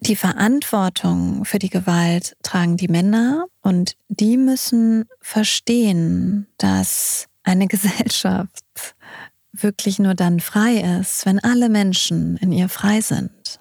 Die 0.00 0.16
Verantwortung 0.16 1.45
für 1.45 1.59
die 1.59 1.71
Gewalt 1.71 2.37
tragen 2.43 2.76
die 2.76 2.88
Männer 2.88 3.47
und 3.62 3.97
die 4.09 4.37
müssen 4.37 5.07
verstehen, 5.21 6.47
dass 6.59 7.26
eine 7.43 7.66
Gesellschaft 7.69 8.95
wirklich 9.64 9.99
nur 9.99 10.14
dann 10.14 10.38
frei 10.38 10.99
ist, 11.00 11.26
wenn 11.26 11.40
alle 11.40 11.68
Menschen 11.68 12.37
in 12.37 12.52
ihr 12.52 12.68
frei 12.68 13.00
sind. 13.00 13.59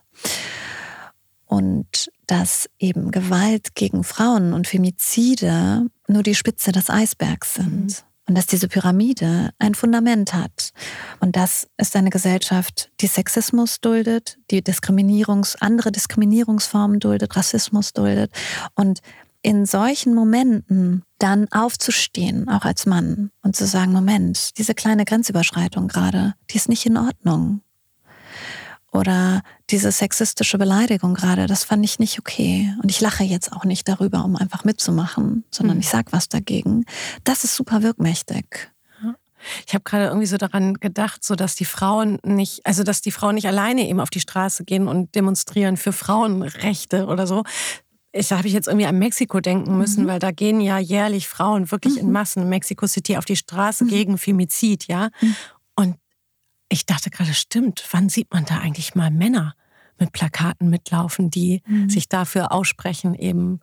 Und 1.48 2.12
dass 2.28 2.70
eben 2.80 3.12
Gewalt 3.12 3.76
gegen 3.76 4.04
Frauen 4.04 4.54
und 4.54 4.68
Femizide 4.68 5.88
nur 6.08 6.24
die 6.24 6.36
Spitze 6.36 6.72
des 6.72 6.90
Eisbergs 6.90 7.56
sind. 7.56 7.86
Mhm. 7.86 7.96
Und 8.26 8.38
dass 8.38 8.46
diese 8.46 8.70
Pyramide 8.70 9.50
ein 9.60 9.76
Fundament 9.76 10.34
hat. 10.34 10.72
Und 11.20 11.36
das 11.36 11.68
ist 11.78 11.96
eine 11.96 12.10
Gesellschaft, 12.10 12.90
die 13.02 13.08
Sexismus 13.08 13.82
duldet, 13.82 14.38
die 14.50 14.64
Diskriminierungs, 14.64 15.58
andere 15.58 15.92
Diskriminierungsformen 15.92 17.00
duldet, 17.00 17.36
Rassismus 17.36 17.92
duldet. 17.92 18.32
Und 18.76 19.02
in 19.42 19.66
solchen 19.66 20.14
Momenten 20.14 21.04
dann 21.24 21.48
aufzustehen, 21.54 22.50
auch 22.50 22.66
als 22.66 22.86
Mann, 22.86 23.32
und 23.42 23.56
zu 23.56 23.66
sagen, 23.66 23.94
Moment, 23.94 24.58
diese 24.58 24.76
kleine 24.76 25.06
Grenzüberschreitung 25.06 25.88
gerade, 25.88 26.34
die 26.52 26.58
ist 26.58 26.68
nicht 26.68 26.86
in 26.86 26.98
Ordnung. 26.98 27.62
Oder 28.92 29.42
diese 29.70 29.92
sexistische 29.92 30.58
Beleidigung 30.58 31.14
gerade, 31.14 31.48
das 31.48 31.64
fand 31.64 31.84
ich 31.86 31.98
nicht 31.98 32.20
okay. 32.20 32.76
Und 32.84 32.92
ich 32.92 33.00
lache 33.00 33.24
jetzt 33.24 33.54
auch 33.54 33.64
nicht 33.64 33.88
darüber, 33.88 34.26
um 34.26 34.36
einfach 34.36 34.66
mitzumachen, 34.66 35.46
sondern 35.50 35.78
mhm. 35.78 35.82
ich 35.82 35.90
sag 35.90 36.12
was 36.12 36.28
dagegen. 36.28 36.84
Das 37.24 37.46
ist 37.46 37.56
super 37.56 37.82
wirkmächtig. 37.82 38.70
Ich 39.68 39.74
habe 39.74 39.84
gerade 39.84 40.06
irgendwie 40.06 40.28
so 40.28 40.38
daran 40.38 40.76
gedacht, 40.76 41.24
so 41.24 41.36
dass 41.36 41.56
die 41.56 41.66
Frauen 41.66 42.18
nicht, 42.24 42.66
also 42.66 42.84
dass 42.84 43.02
die 43.02 43.12
Frauen 43.12 43.36
nicht 43.36 43.48
alleine 43.48 43.88
eben 43.88 44.00
auf 44.00 44.10
die 44.10 44.22
Straße 44.22 44.64
gehen 44.64 44.88
und 44.88 45.16
demonstrieren 45.16 45.76
für 45.76 45.92
Frauenrechte 45.92 47.08
oder 47.08 47.28
so, 47.28 47.44
ich 48.14 48.32
habe 48.32 48.48
ich 48.48 48.54
jetzt 48.54 48.68
irgendwie 48.68 48.86
an 48.86 49.00
Mexiko 49.00 49.40
denken 49.40 49.78
müssen, 49.78 50.04
mhm. 50.04 50.08
weil 50.08 50.20
da 50.20 50.32
gehen 50.32 50.62
ja 50.62 50.78
jährlich 50.78 51.28
Frauen 51.28 51.72
wirklich 51.72 51.96
mhm. 51.96 52.02
in 52.02 52.12
Massen 52.12 52.44
in 52.44 52.50
Mexico 52.50 52.86
City 52.86 53.18
auf 53.18 53.26
die 53.26 53.36
Straße 53.36 53.86
mhm. 53.86 53.90
gegen 53.90 54.18
Femizid, 54.18 54.88
ja. 54.88 55.10
Mhm. 55.20 55.36
Und 55.76 55.96
ich 56.70 56.86
dachte 56.86 57.10
gerade, 57.10 57.34
stimmt, 57.34 57.84
wann 57.92 58.10
sieht 58.10 58.32
man 58.32 58.46
da 58.46 58.60
eigentlich 58.60 58.94
mal 58.94 59.10
Männer 59.10 59.56
mit 60.00 60.12
Plakaten 60.12 60.70
mitlaufen, 60.70 61.32
die 61.32 61.62
mhm. 61.66 61.90
sich 61.90 62.08
dafür 62.08 62.52
aussprechen, 62.52 63.16
eben 63.16 63.60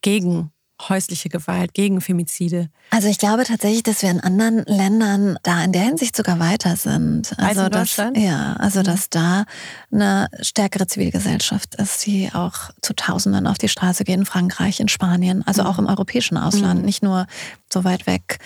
gegen 0.00 0.50
häusliche 0.88 1.28
Gewalt, 1.28 1.74
gegen 1.74 2.00
Femizide. 2.00 2.68
Also 2.90 3.08
ich 3.08 3.18
glaube 3.18 3.44
tatsächlich, 3.44 3.82
dass 3.82 4.02
wir 4.02 4.10
in 4.10 4.20
anderen 4.20 4.64
Ländern 4.64 5.38
da 5.42 5.64
in 5.64 5.72
der 5.72 5.82
Hinsicht 5.82 6.16
sogar 6.16 6.38
weiter 6.38 6.76
sind. 6.76 7.34
Also 7.38 7.68
Deutschland? 7.68 8.16
Dass, 8.16 8.22
ja, 8.22 8.54
also 8.54 8.80
mhm. 8.80 8.84
dass 8.84 9.10
da 9.10 9.44
eine 9.90 10.28
stärkere 10.40 10.86
Zivilgesellschaft 10.86 11.74
ist, 11.76 12.06
die 12.06 12.30
auch 12.32 12.70
zu 12.82 12.94
Tausenden 12.94 13.46
auf 13.46 13.58
die 13.58 13.68
Straße 13.68 14.04
gehen, 14.04 14.20
in 14.20 14.26
Frankreich, 14.26 14.80
in 14.80 14.88
Spanien, 14.88 15.42
also 15.46 15.62
mhm. 15.62 15.68
auch 15.68 15.78
im 15.78 15.86
europäischen 15.86 16.36
Ausland, 16.36 16.80
mhm. 16.80 16.86
nicht 16.86 17.02
nur 17.02 17.26
so 17.72 17.84
weit 17.84 18.06
weg. 18.06 18.38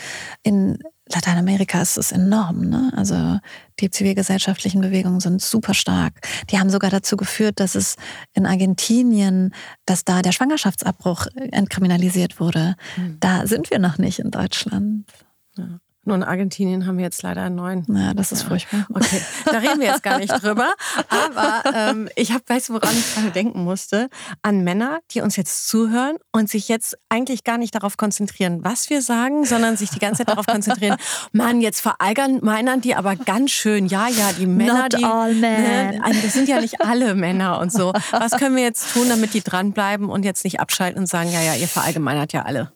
In 0.42 0.78
Lateinamerika 1.12 1.82
ist 1.82 1.98
es 1.98 2.12
enorm. 2.12 2.68
Ne? 2.68 2.92
Also 2.96 3.38
die 3.80 3.90
zivilgesellschaftlichen 3.90 4.80
Bewegungen 4.80 5.20
sind 5.20 5.42
super 5.42 5.74
stark. 5.74 6.20
Die 6.50 6.58
haben 6.58 6.70
sogar 6.70 6.90
dazu 6.90 7.16
geführt, 7.16 7.60
dass 7.60 7.74
es 7.74 7.96
in 8.34 8.46
Argentinien, 8.46 9.54
dass 9.86 10.04
da 10.04 10.22
der 10.22 10.32
Schwangerschaftsabbruch 10.32 11.26
entkriminalisiert 11.34 12.40
wurde. 12.40 12.76
Mhm. 12.96 13.16
Da 13.20 13.46
sind 13.46 13.70
wir 13.70 13.78
noch 13.78 13.98
nicht 13.98 14.18
in 14.18 14.30
Deutschland. 14.30 15.10
Ja. 15.56 15.80
Nur 16.04 16.16
in 16.16 16.22
Argentinien 16.22 16.86
haben 16.86 16.96
wir 16.96 17.04
jetzt 17.04 17.22
leider 17.22 17.42
einen 17.42 17.56
neuen. 17.56 17.84
Ja, 17.88 18.14
das 18.14 18.32
ist 18.32 18.42
ja. 18.42 18.48
furchtbar. 18.48 18.86
Okay, 18.94 19.20
da 19.44 19.58
reden 19.58 19.80
wir 19.80 19.88
jetzt 19.88 20.02
gar 20.02 20.18
nicht 20.18 20.32
drüber. 20.42 20.72
Aber 21.08 21.62
ähm, 21.74 22.08
ich 22.16 22.32
habe, 22.32 22.42
weißt 22.46 22.70
du, 22.70 22.72
woran 22.72 22.96
ich 22.96 23.14
gerade 23.14 23.30
denken 23.30 23.64
musste? 23.64 24.08
An 24.40 24.64
Männer, 24.64 25.00
die 25.10 25.20
uns 25.20 25.36
jetzt 25.36 25.68
zuhören 25.68 26.16
und 26.32 26.48
sich 26.48 26.68
jetzt 26.68 26.96
eigentlich 27.10 27.44
gar 27.44 27.58
nicht 27.58 27.74
darauf 27.74 27.98
konzentrieren, 27.98 28.64
was 28.64 28.88
wir 28.88 29.02
sagen, 29.02 29.44
sondern 29.44 29.76
sich 29.76 29.90
die 29.90 29.98
ganze 29.98 30.24
Zeit 30.24 30.30
darauf 30.30 30.46
konzentrieren, 30.46 30.96
Mann, 31.32 31.60
jetzt 31.60 31.82
verallgemeinern 31.82 32.80
die 32.80 32.94
aber 32.94 33.16
ganz 33.16 33.50
schön. 33.50 33.84
Ja, 33.84 34.08
ja, 34.08 34.32
die 34.38 34.46
Männer, 34.46 34.84
Not 34.84 34.98
die. 34.98 35.04
All 35.04 35.34
men. 35.34 35.90
Ne, 35.90 36.00
das 36.22 36.32
sind 36.32 36.48
ja 36.48 36.62
nicht 36.62 36.80
alle 36.80 37.14
Männer 37.20 37.58
und 37.58 37.70
so. 37.70 37.92
Was 38.10 38.32
können 38.32 38.56
wir 38.56 38.62
jetzt 38.62 38.94
tun, 38.94 39.10
damit 39.10 39.34
die 39.34 39.42
dranbleiben 39.42 40.08
und 40.08 40.24
jetzt 40.24 40.44
nicht 40.44 40.60
abschalten 40.60 40.98
und 40.98 41.08
sagen, 41.08 41.30
ja, 41.30 41.42
ja, 41.42 41.54
ihr 41.54 41.68
verallgemeinert 41.68 42.32
ja 42.32 42.42
alle? 42.42 42.72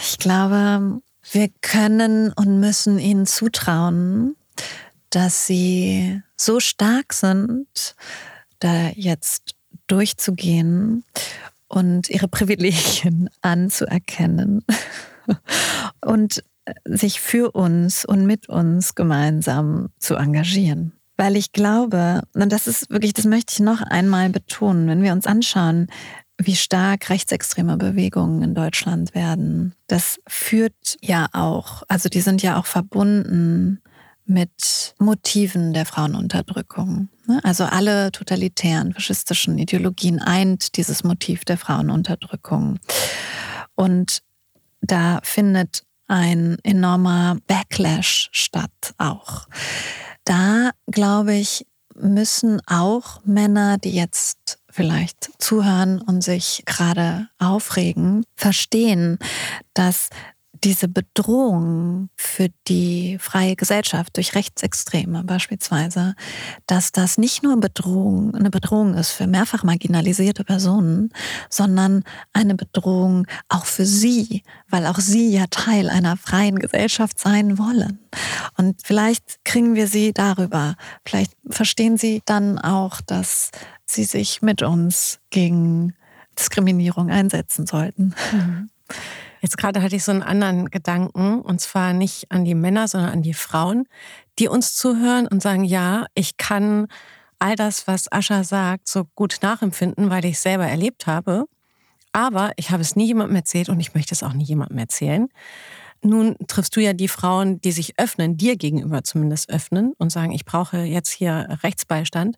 Ich 0.00 0.18
glaube, 0.18 1.00
wir 1.32 1.48
können 1.60 2.32
und 2.32 2.60
müssen 2.60 2.98
ihnen 2.98 3.26
zutrauen, 3.26 4.36
dass 5.10 5.46
sie 5.46 6.22
so 6.36 6.60
stark 6.60 7.12
sind, 7.12 7.94
da 8.58 8.90
jetzt 8.94 9.54
durchzugehen 9.86 11.04
und 11.68 12.08
ihre 12.10 12.28
Privilegien 12.28 13.30
anzuerkennen 13.42 14.64
und 16.04 16.42
sich 16.84 17.20
für 17.20 17.50
uns 17.50 18.04
und 18.04 18.26
mit 18.26 18.48
uns 18.48 18.94
gemeinsam 18.94 19.90
zu 19.98 20.14
engagieren. 20.14 20.92
Weil 21.16 21.36
ich 21.36 21.52
glaube, 21.52 22.22
und 22.32 22.50
das 22.50 22.66
ist 22.66 22.90
wirklich, 22.90 23.12
das 23.12 23.24
möchte 23.24 23.52
ich 23.52 23.60
noch 23.60 23.82
einmal 23.82 24.30
betonen, 24.30 24.88
wenn 24.88 25.02
wir 25.02 25.12
uns 25.12 25.26
anschauen, 25.26 25.88
wie 26.38 26.56
stark 26.56 27.10
rechtsextreme 27.10 27.76
Bewegungen 27.76 28.42
in 28.42 28.54
Deutschland 28.54 29.14
werden. 29.14 29.74
Das 29.86 30.18
führt 30.26 30.96
ja 31.00 31.26
auch, 31.32 31.82
also 31.88 32.08
die 32.08 32.20
sind 32.20 32.42
ja 32.42 32.58
auch 32.58 32.66
verbunden 32.66 33.80
mit 34.26 34.94
Motiven 34.98 35.72
der 35.74 35.86
Frauenunterdrückung. 35.86 37.08
Ne? 37.26 37.40
Also 37.42 37.64
alle 37.64 38.10
totalitären, 38.10 38.92
faschistischen 38.92 39.58
Ideologien 39.58 40.18
eint 40.20 40.76
dieses 40.76 41.04
Motiv 41.04 41.44
der 41.44 41.58
Frauenunterdrückung. 41.58 42.78
Und 43.74 44.22
da 44.80 45.20
findet 45.22 45.84
ein 46.06 46.56
enormer 46.62 47.36
Backlash 47.46 48.28
statt 48.32 48.94
auch. 48.98 49.46
Da, 50.24 50.70
glaube 50.86 51.34
ich, 51.34 51.66
müssen 51.94 52.60
auch 52.66 53.24
Männer, 53.24 53.78
die 53.78 53.92
jetzt 53.92 54.58
vielleicht 54.74 55.30
zuhören 55.38 56.00
und 56.00 56.24
sich 56.24 56.64
gerade 56.66 57.28
aufregen, 57.38 58.24
verstehen, 58.34 59.18
dass 59.72 60.10
diese 60.64 60.88
Bedrohung 60.88 62.08
für 62.16 62.48
die 62.66 63.18
freie 63.20 63.54
Gesellschaft 63.54 64.16
durch 64.16 64.34
Rechtsextreme 64.34 65.22
beispielsweise, 65.22 66.14
dass 66.66 66.90
das 66.90 67.18
nicht 67.18 67.42
nur 67.42 67.60
Bedrohung, 67.60 68.34
eine 68.34 68.50
Bedrohung 68.50 68.94
ist 68.94 69.10
für 69.10 69.26
mehrfach 69.26 69.62
marginalisierte 69.62 70.42
Personen, 70.42 71.10
sondern 71.50 72.02
eine 72.32 72.54
Bedrohung 72.54 73.26
auch 73.48 73.66
für 73.66 73.84
sie, 73.84 74.42
weil 74.68 74.86
auch 74.86 74.98
sie 74.98 75.30
ja 75.30 75.44
Teil 75.50 75.90
einer 75.90 76.16
freien 76.16 76.58
Gesellschaft 76.58 77.20
sein 77.20 77.58
wollen. 77.58 77.98
Und 78.56 78.80
vielleicht 78.82 79.44
kriegen 79.44 79.74
wir 79.74 79.86
sie 79.86 80.12
darüber, 80.12 80.76
vielleicht 81.04 81.32
verstehen 81.48 81.98
sie 81.98 82.22
dann 82.24 82.58
auch, 82.58 83.00
dass 83.02 83.50
sie 83.86 84.04
sich 84.04 84.42
mit 84.42 84.62
uns 84.62 85.20
gegen 85.30 85.94
Diskriminierung 86.38 87.10
einsetzen 87.10 87.66
sollten. 87.66 88.14
Mhm. 88.32 88.70
Jetzt 89.40 89.58
gerade 89.58 89.82
hatte 89.82 89.96
ich 89.96 90.04
so 90.04 90.10
einen 90.10 90.22
anderen 90.22 90.70
Gedanken, 90.70 91.40
und 91.40 91.60
zwar 91.60 91.92
nicht 91.92 92.30
an 92.30 92.44
die 92.44 92.54
Männer, 92.54 92.88
sondern 92.88 93.10
an 93.10 93.22
die 93.22 93.34
Frauen, 93.34 93.86
die 94.38 94.48
uns 94.48 94.74
zuhören 94.74 95.26
und 95.26 95.42
sagen, 95.42 95.64
ja, 95.64 96.06
ich 96.14 96.38
kann 96.38 96.86
all 97.38 97.56
das, 97.56 97.86
was 97.86 98.10
Ascha 98.10 98.42
sagt, 98.42 98.88
so 98.88 99.04
gut 99.14 99.38
nachempfinden, 99.42 100.08
weil 100.08 100.24
ich 100.24 100.36
es 100.36 100.42
selber 100.42 100.66
erlebt 100.66 101.06
habe. 101.06 101.44
Aber 102.12 102.52
ich 102.56 102.70
habe 102.70 102.80
es 102.80 102.96
nie 102.96 103.06
jemandem 103.06 103.36
erzählt 103.36 103.68
und 103.68 103.80
ich 103.80 103.94
möchte 103.94 104.14
es 104.14 104.22
auch 104.22 104.32
nie 104.32 104.44
jemandem 104.44 104.78
erzählen. 104.78 105.28
Nun 106.00 106.36
triffst 106.46 106.76
du 106.76 106.80
ja 106.80 106.92
die 106.92 107.08
Frauen, 107.08 107.60
die 107.60 107.72
sich 107.72 107.98
öffnen, 107.98 108.36
dir 108.36 108.56
gegenüber 108.56 109.04
zumindest 109.04 109.50
öffnen 109.50 109.94
und 109.98 110.10
sagen, 110.10 110.32
ich 110.32 110.44
brauche 110.44 110.78
jetzt 110.78 111.10
hier 111.10 111.58
Rechtsbeistand. 111.62 112.36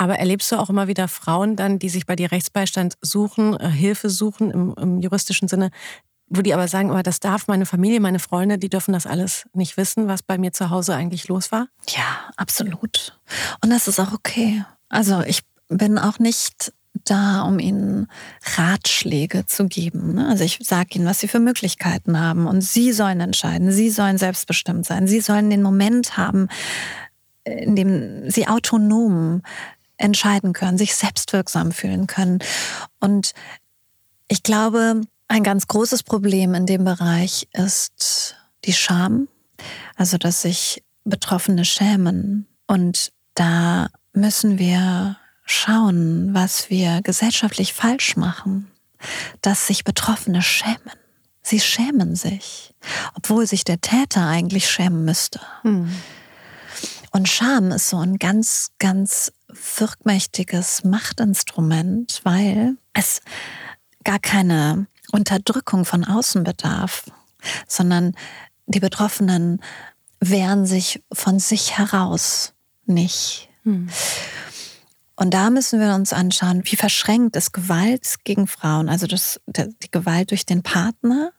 Aber 0.00 0.18
erlebst 0.18 0.50
du 0.50 0.56
auch 0.56 0.70
immer 0.70 0.88
wieder 0.88 1.08
Frauen 1.08 1.56
dann, 1.56 1.78
die 1.78 1.90
sich 1.90 2.06
bei 2.06 2.16
dir 2.16 2.32
Rechtsbeistand 2.32 2.94
suchen, 3.02 3.54
äh, 3.60 3.68
Hilfe 3.68 4.08
suchen 4.08 4.50
im, 4.50 4.74
im 4.80 5.00
juristischen 5.00 5.46
Sinne, 5.46 5.68
wo 6.26 6.40
die 6.40 6.54
aber 6.54 6.68
sagen, 6.68 6.90
aber 6.90 7.02
das 7.02 7.20
darf 7.20 7.48
meine 7.48 7.66
Familie, 7.66 8.00
meine 8.00 8.18
Freunde, 8.18 8.56
die 8.56 8.70
dürfen 8.70 8.94
das 8.94 9.06
alles 9.06 9.44
nicht 9.52 9.76
wissen, 9.76 10.08
was 10.08 10.22
bei 10.22 10.38
mir 10.38 10.54
zu 10.54 10.70
Hause 10.70 10.94
eigentlich 10.94 11.28
los 11.28 11.52
war? 11.52 11.66
Ja, 11.90 12.30
absolut. 12.38 13.20
Und 13.62 13.68
das 13.68 13.88
ist 13.88 14.00
auch 14.00 14.14
okay. 14.14 14.64
Also 14.88 15.20
ich 15.20 15.42
bin 15.68 15.98
auch 15.98 16.18
nicht 16.18 16.72
da, 17.04 17.42
um 17.42 17.58
ihnen 17.58 18.06
Ratschläge 18.56 19.44
zu 19.44 19.66
geben. 19.66 20.14
Ne? 20.14 20.28
Also 20.28 20.44
ich 20.44 20.60
sage 20.62 20.94
ihnen, 20.94 21.04
was 21.04 21.20
sie 21.20 21.28
für 21.28 21.40
Möglichkeiten 21.40 22.18
haben 22.18 22.46
und 22.46 22.62
sie 22.62 22.92
sollen 22.92 23.20
entscheiden, 23.20 23.70
sie 23.70 23.90
sollen 23.90 24.16
selbstbestimmt 24.16 24.86
sein, 24.86 25.06
sie 25.06 25.20
sollen 25.20 25.50
den 25.50 25.62
Moment 25.62 26.16
haben, 26.16 26.48
in 27.44 27.76
dem 27.76 28.30
sie 28.30 28.48
autonom 28.48 29.42
entscheiden 30.00 30.52
können, 30.52 30.78
sich 30.78 30.94
selbstwirksam 30.94 31.72
fühlen 31.72 32.06
können. 32.06 32.38
Und 32.98 33.32
ich 34.28 34.42
glaube, 34.42 35.02
ein 35.28 35.42
ganz 35.42 35.68
großes 35.68 36.02
Problem 36.02 36.54
in 36.54 36.66
dem 36.66 36.84
Bereich 36.84 37.48
ist 37.52 38.36
die 38.64 38.72
Scham, 38.72 39.28
also 39.96 40.18
dass 40.18 40.42
sich 40.42 40.82
Betroffene 41.04 41.64
schämen. 41.64 42.46
Und 42.66 43.12
da 43.34 43.88
müssen 44.12 44.58
wir 44.58 45.16
schauen, 45.44 46.34
was 46.34 46.70
wir 46.70 47.00
gesellschaftlich 47.02 47.72
falsch 47.72 48.16
machen, 48.16 48.70
dass 49.42 49.66
sich 49.66 49.84
Betroffene 49.84 50.42
schämen. 50.42 50.98
Sie 51.42 51.60
schämen 51.60 52.16
sich, 52.16 52.74
obwohl 53.14 53.46
sich 53.46 53.64
der 53.64 53.80
Täter 53.80 54.26
eigentlich 54.26 54.70
schämen 54.70 55.04
müsste. 55.04 55.40
Hm. 55.62 55.90
Und 57.12 57.28
Scham 57.28 57.72
ist 57.72 57.88
so 57.88 57.98
ein 57.98 58.18
ganz, 58.18 58.70
ganz 58.78 59.32
wirkmächtiges 59.76 60.84
Machtinstrument, 60.84 62.20
weil 62.24 62.76
es 62.92 63.20
gar 64.04 64.18
keine 64.18 64.86
Unterdrückung 65.12 65.84
von 65.84 66.04
außen 66.04 66.44
bedarf, 66.44 67.04
sondern 67.66 68.14
die 68.66 68.80
Betroffenen 68.80 69.60
wehren 70.20 70.66
sich 70.66 71.02
von 71.12 71.38
sich 71.38 71.78
heraus 71.78 72.52
nicht. 72.86 73.48
Hm. 73.64 73.88
Und 75.20 75.34
da 75.34 75.50
müssen 75.50 75.80
wir 75.80 75.94
uns 75.94 76.14
anschauen, 76.14 76.62
wie 76.64 76.76
verschränkt 76.76 77.36
ist 77.36 77.52
Gewalt 77.52 78.14
gegen 78.24 78.46
Frauen, 78.46 78.88
also 78.88 79.06
das, 79.06 79.38
die 79.46 79.90
Gewalt 79.90 80.30
durch 80.30 80.46
den 80.46 80.62
Partner, 80.62 81.32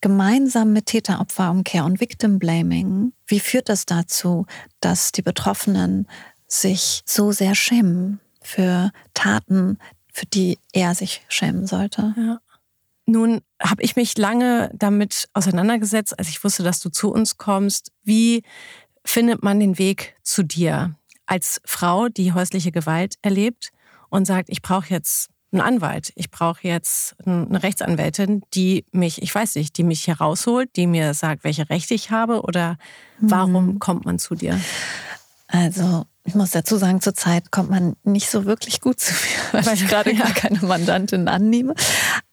gemeinsam 0.00 0.72
mit 0.72 0.86
Täter-Opfer-Umkehr 0.86 1.84
und 1.84 2.00
Victim 2.00 2.38
Blaming. 2.38 3.12
Wie 3.26 3.40
führt 3.40 3.68
das 3.68 3.84
dazu, 3.84 4.46
dass 4.80 5.12
die 5.12 5.20
Betroffenen 5.20 6.08
sich 6.46 7.02
so 7.04 7.32
sehr 7.32 7.54
schämen 7.54 8.20
für 8.40 8.90
Taten, 9.14 9.78
für 10.12 10.26
die 10.26 10.58
er 10.72 10.94
sich 10.94 11.22
schämen 11.28 11.66
sollte? 11.66 12.14
Ja. 12.16 12.40
Nun 13.06 13.40
habe 13.62 13.82
ich 13.82 13.96
mich 13.96 14.18
lange 14.18 14.70
damit 14.74 15.28
auseinandergesetzt, 15.32 16.18
als 16.18 16.28
ich 16.28 16.42
wusste, 16.42 16.62
dass 16.62 16.80
du 16.80 16.88
zu 16.88 17.12
uns 17.12 17.36
kommst. 17.36 17.92
Wie 18.02 18.42
findet 19.04 19.42
man 19.42 19.60
den 19.60 19.78
Weg 19.78 20.16
zu 20.22 20.42
dir? 20.42 20.96
als 21.26 21.60
Frau, 21.64 22.08
die 22.08 22.32
häusliche 22.32 22.72
Gewalt 22.72 23.16
erlebt 23.22 23.72
und 24.08 24.26
sagt, 24.26 24.48
ich 24.48 24.62
brauche 24.62 24.88
jetzt 24.88 25.28
einen 25.52 25.60
Anwalt, 25.60 26.12
ich 26.16 26.30
brauche 26.30 26.66
jetzt 26.66 27.16
eine 27.24 27.62
Rechtsanwältin, 27.62 28.42
die 28.54 28.84
mich, 28.92 29.22
ich 29.22 29.34
weiß 29.34 29.56
nicht, 29.56 29.76
die 29.76 29.84
mich 29.84 30.04
hier 30.04 30.18
rausholt, 30.18 30.74
die 30.76 30.86
mir 30.86 31.14
sagt, 31.14 31.44
welche 31.44 31.68
Rechte 31.68 31.94
ich 31.94 32.10
habe 32.10 32.42
oder 32.42 32.78
warum 33.18 33.66
mhm. 33.66 33.78
kommt 33.78 34.04
man 34.04 34.18
zu 34.18 34.34
dir? 34.34 34.60
Also 35.48 36.06
ich 36.26 36.34
muss 36.34 36.50
dazu 36.50 36.76
sagen, 36.76 37.00
zurzeit 37.00 37.50
kommt 37.50 37.70
man 37.70 37.94
nicht 38.02 38.28
so 38.28 38.44
wirklich 38.44 38.80
gut 38.80 39.00
zu 39.00 39.12
mir, 39.12 39.64
weil 39.64 39.74
ich 39.74 39.86
gerade 39.88 40.14
gar 40.14 40.32
keine 40.32 40.60
Mandantin 40.60 41.28
annehme. 41.28 41.74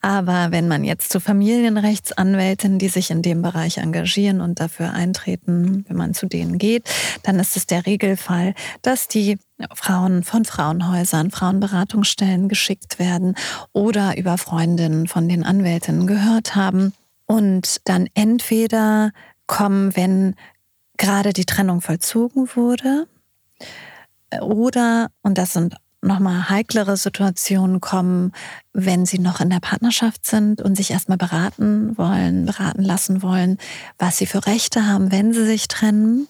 Aber 0.01 0.51
wenn 0.51 0.67
man 0.67 0.83
jetzt 0.83 1.11
zu 1.11 1.19
Familienrechtsanwälten, 1.19 2.79
die 2.79 2.89
sich 2.89 3.11
in 3.11 3.21
dem 3.21 3.41
Bereich 3.41 3.77
engagieren 3.77 4.41
und 4.41 4.59
dafür 4.59 4.91
eintreten, 4.91 5.85
wenn 5.87 5.95
man 5.95 6.13
zu 6.13 6.25
denen 6.25 6.57
geht, 6.57 6.89
dann 7.21 7.39
ist 7.39 7.55
es 7.55 7.67
der 7.67 7.85
Regelfall, 7.85 8.55
dass 8.81 9.07
die 9.07 9.37
Frauen 9.73 10.23
von 10.23 10.43
Frauenhäusern, 10.43 11.31
Frauenberatungsstellen 11.31 12.49
geschickt 12.49 12.99
werden 12.99 13.35
oder 13.71 14.17
über 14.17 14.37
Freundinnen 14.37 15.07
von 15.07 15.29
den 15.29 15.43
Anwältinnen 15.43 16.07
gehört 16.07 16.55
haben 16.55 16.93
und 17.25 17.77
dann 17.85 18.09
entweder 18.13 19.11
kommen, 19.47 19.95
wenn 19.95 20.35
gerade 20.97 21.33
die 21.33 21.45
Trennung 21.45 21.81
vollzogen 21.81 22.49
wurde, 22.55 23.07
oder, 24.41 25.09
und 25.21 25.37
das 25.37 25.53
sind 25.53 25.75
nochmal 26.01 26.49
heiklere 26.49 26.97
Situationen 26.97 27.79
kommen, 27.81 28.31
wenn 28.73 29.05
sie 29.05 29.19
noch 29.19 29.39
in 29.39 29.49
der 29.49 29.59
Partnerschaft 29.59 30.25
sind 30.25 30.61
und 30.61 30.75
sich 30.75 30.91
erstmal 30.91 31.17
beraten 31.17 31.97
wollen, 31.97 32.45
beraten 32.45 32.83
lassen 32.83 33.21
wollen, 33.21 33.57
was 33.97 34.17
sie 34.17 34.25
für 34.25 34.45
Rechte 34.45 34.85
haben, 34.85 35.11
wenn 35.11 35.33
sie 35.33 35.45
sich 35.45 35.67
trennen. 35.67 36.27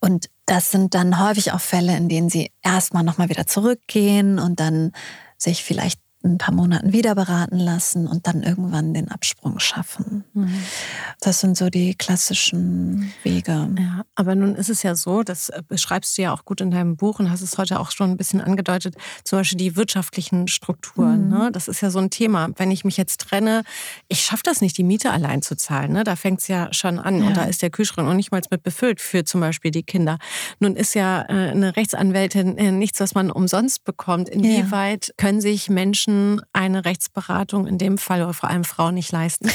Und 0.00 0.30
das 0.46 0.70
sind 0.70 0.94
dann 0.94 1.20
häufig 1.22 1.52
auch 1.52 1.60
Fälle, 1.60 1.96
in 1.96 2.08
denen 2.08 2.30
sie 2.30 2.50
erstmal 2.62 3.04
nochmal 3.04 3.28
wieder 3.28 3.46
zurückgehen 3.46 4.38
und 4.38 4.58
dann 4.58 4.92
sich 5.36 5.62
vielleicht 5.62 6.00
ein 6.22 6.36
paar 6.36 6.54
Monaten 6.54 6.92
wieder 6.92 7.14
beraten 7.14 7.58
lassen 7.58 8.06
und 8.06 8.26
dann 8.26 8.42
irgendwann 8.42 8.92
den 8.92 9.10
Absprung 9.10 9.58
schaffen. 9.58 10.24
Mhm. 10.34 10.62
Das 11.20 11.40
sind 11.40 11.56
so 11.56 11.70
die 11.70 11.94
klassischen 11.94 13.12
Wege. 13.22 13.70
Ja, 13.78 14.04
aber 14.14 14.34
nun 14.34 14.54
ist 14.54 14.68
es 14.68 14.82
ja 14.82 14.94
so, 14.94 15.22
das 15.22 15.48
äh, 15.48 15.62
beschreibst 15.66 16.18
du 16.18 16.22
ja 16.22 16.34
auch 16.34 16.44
gut 16.44 16.60
in 16.60 16.70
deinem 16.70 16.96
Buch 16.96 17.20
und 17.20 17.30
hast 17.30 17.40
es 17.40 17.56
heute 17.56 17.80
auch 17.80 17.90
schon 17.90 18.10
ein 18.10 18.16
bisschen 18.18 18.42
angedeutet, 18.42 18.96
zum 19.24 19.38
Beispiel 19.38 19.56
die 19.56 19.76
wirtschaftlichen 19.76 20.46
Strukturen. 20.48 21.24
Mhm. 21.24 21.30
Ne? 21.30 21.50
Das 21.52 21.68
ist 21.68 21.80
ja 21.80 21.90
so 21.90 21.98
ein 21.98 22.10
Thema. 22.10 22.48
Wenn 22.56 22.70
ich 22.70 22.84
mich 22.84 22.98
jetzt 22.98 23.22
trenne, 23.22 23.62
ich 24.08 24.20
schaffe 24.20 24.42
das 24.44 24.60
nicht, 24.60 24.76
die 24.76 24.84
Miete 24.84 25.10
allein 25.10 25.40
zu 25.40 25.56
zahlen. 25.56 25.92
Ne? 25.92 26.04
Da 26.04 26.16
fängt 26.16 26.40
es 26.40 26.48
ja 26.48 26.72
schon 26.72 26.98
an 26.98 27.20
ja. 27.22 27.28
und 27.28 27.36
da 27.36 27.44
ist 27.44 27.62
der 27.62 27.70
Kühlschrank 27.70 28.06
noch 28.06 28.14
nicht 28.14 28.30
mal 28.30 28.42
mit 28.50 28.62
befüllt 28.62 29.00
für 29.00 29.24
zum 29.24 29.40
Beispiel 29.40 29.70
die 29.70 29.82
Kinder. 29.82 30.18
Nun 30.58 30.76
ist 30.76 30.94
ja 30.94 31.22
äh, 31.22 31.50
eine 31.50 31.76
Rechtsanwältin 31.76 32.58
äh, 32.58 32.72
nichts, 32.72 33.00
was 33.00 33.14
man 33.14 33.30
umsonst 33.30 33.84
bekommt. 33.84 34.28
Inwieweit 34.28 35.08
ja. 35.08 35.14
können 35.16 35.40
sich 35.40 35.70
Menschen 35.70 36.09
Menschen 36.10 36.42
eine 36.52 36.84
Rechtsberatung 36.84 37.66
in 37.66 37.78
dem 37.78 37.98
Fall 37.98 38.22
oder 38.22 38.34
vor 38.34 38.50
allem 38.50 38.64
Frauen 38.64 38.94
nicht 38.94 39.12
leisten? 39.12 39.50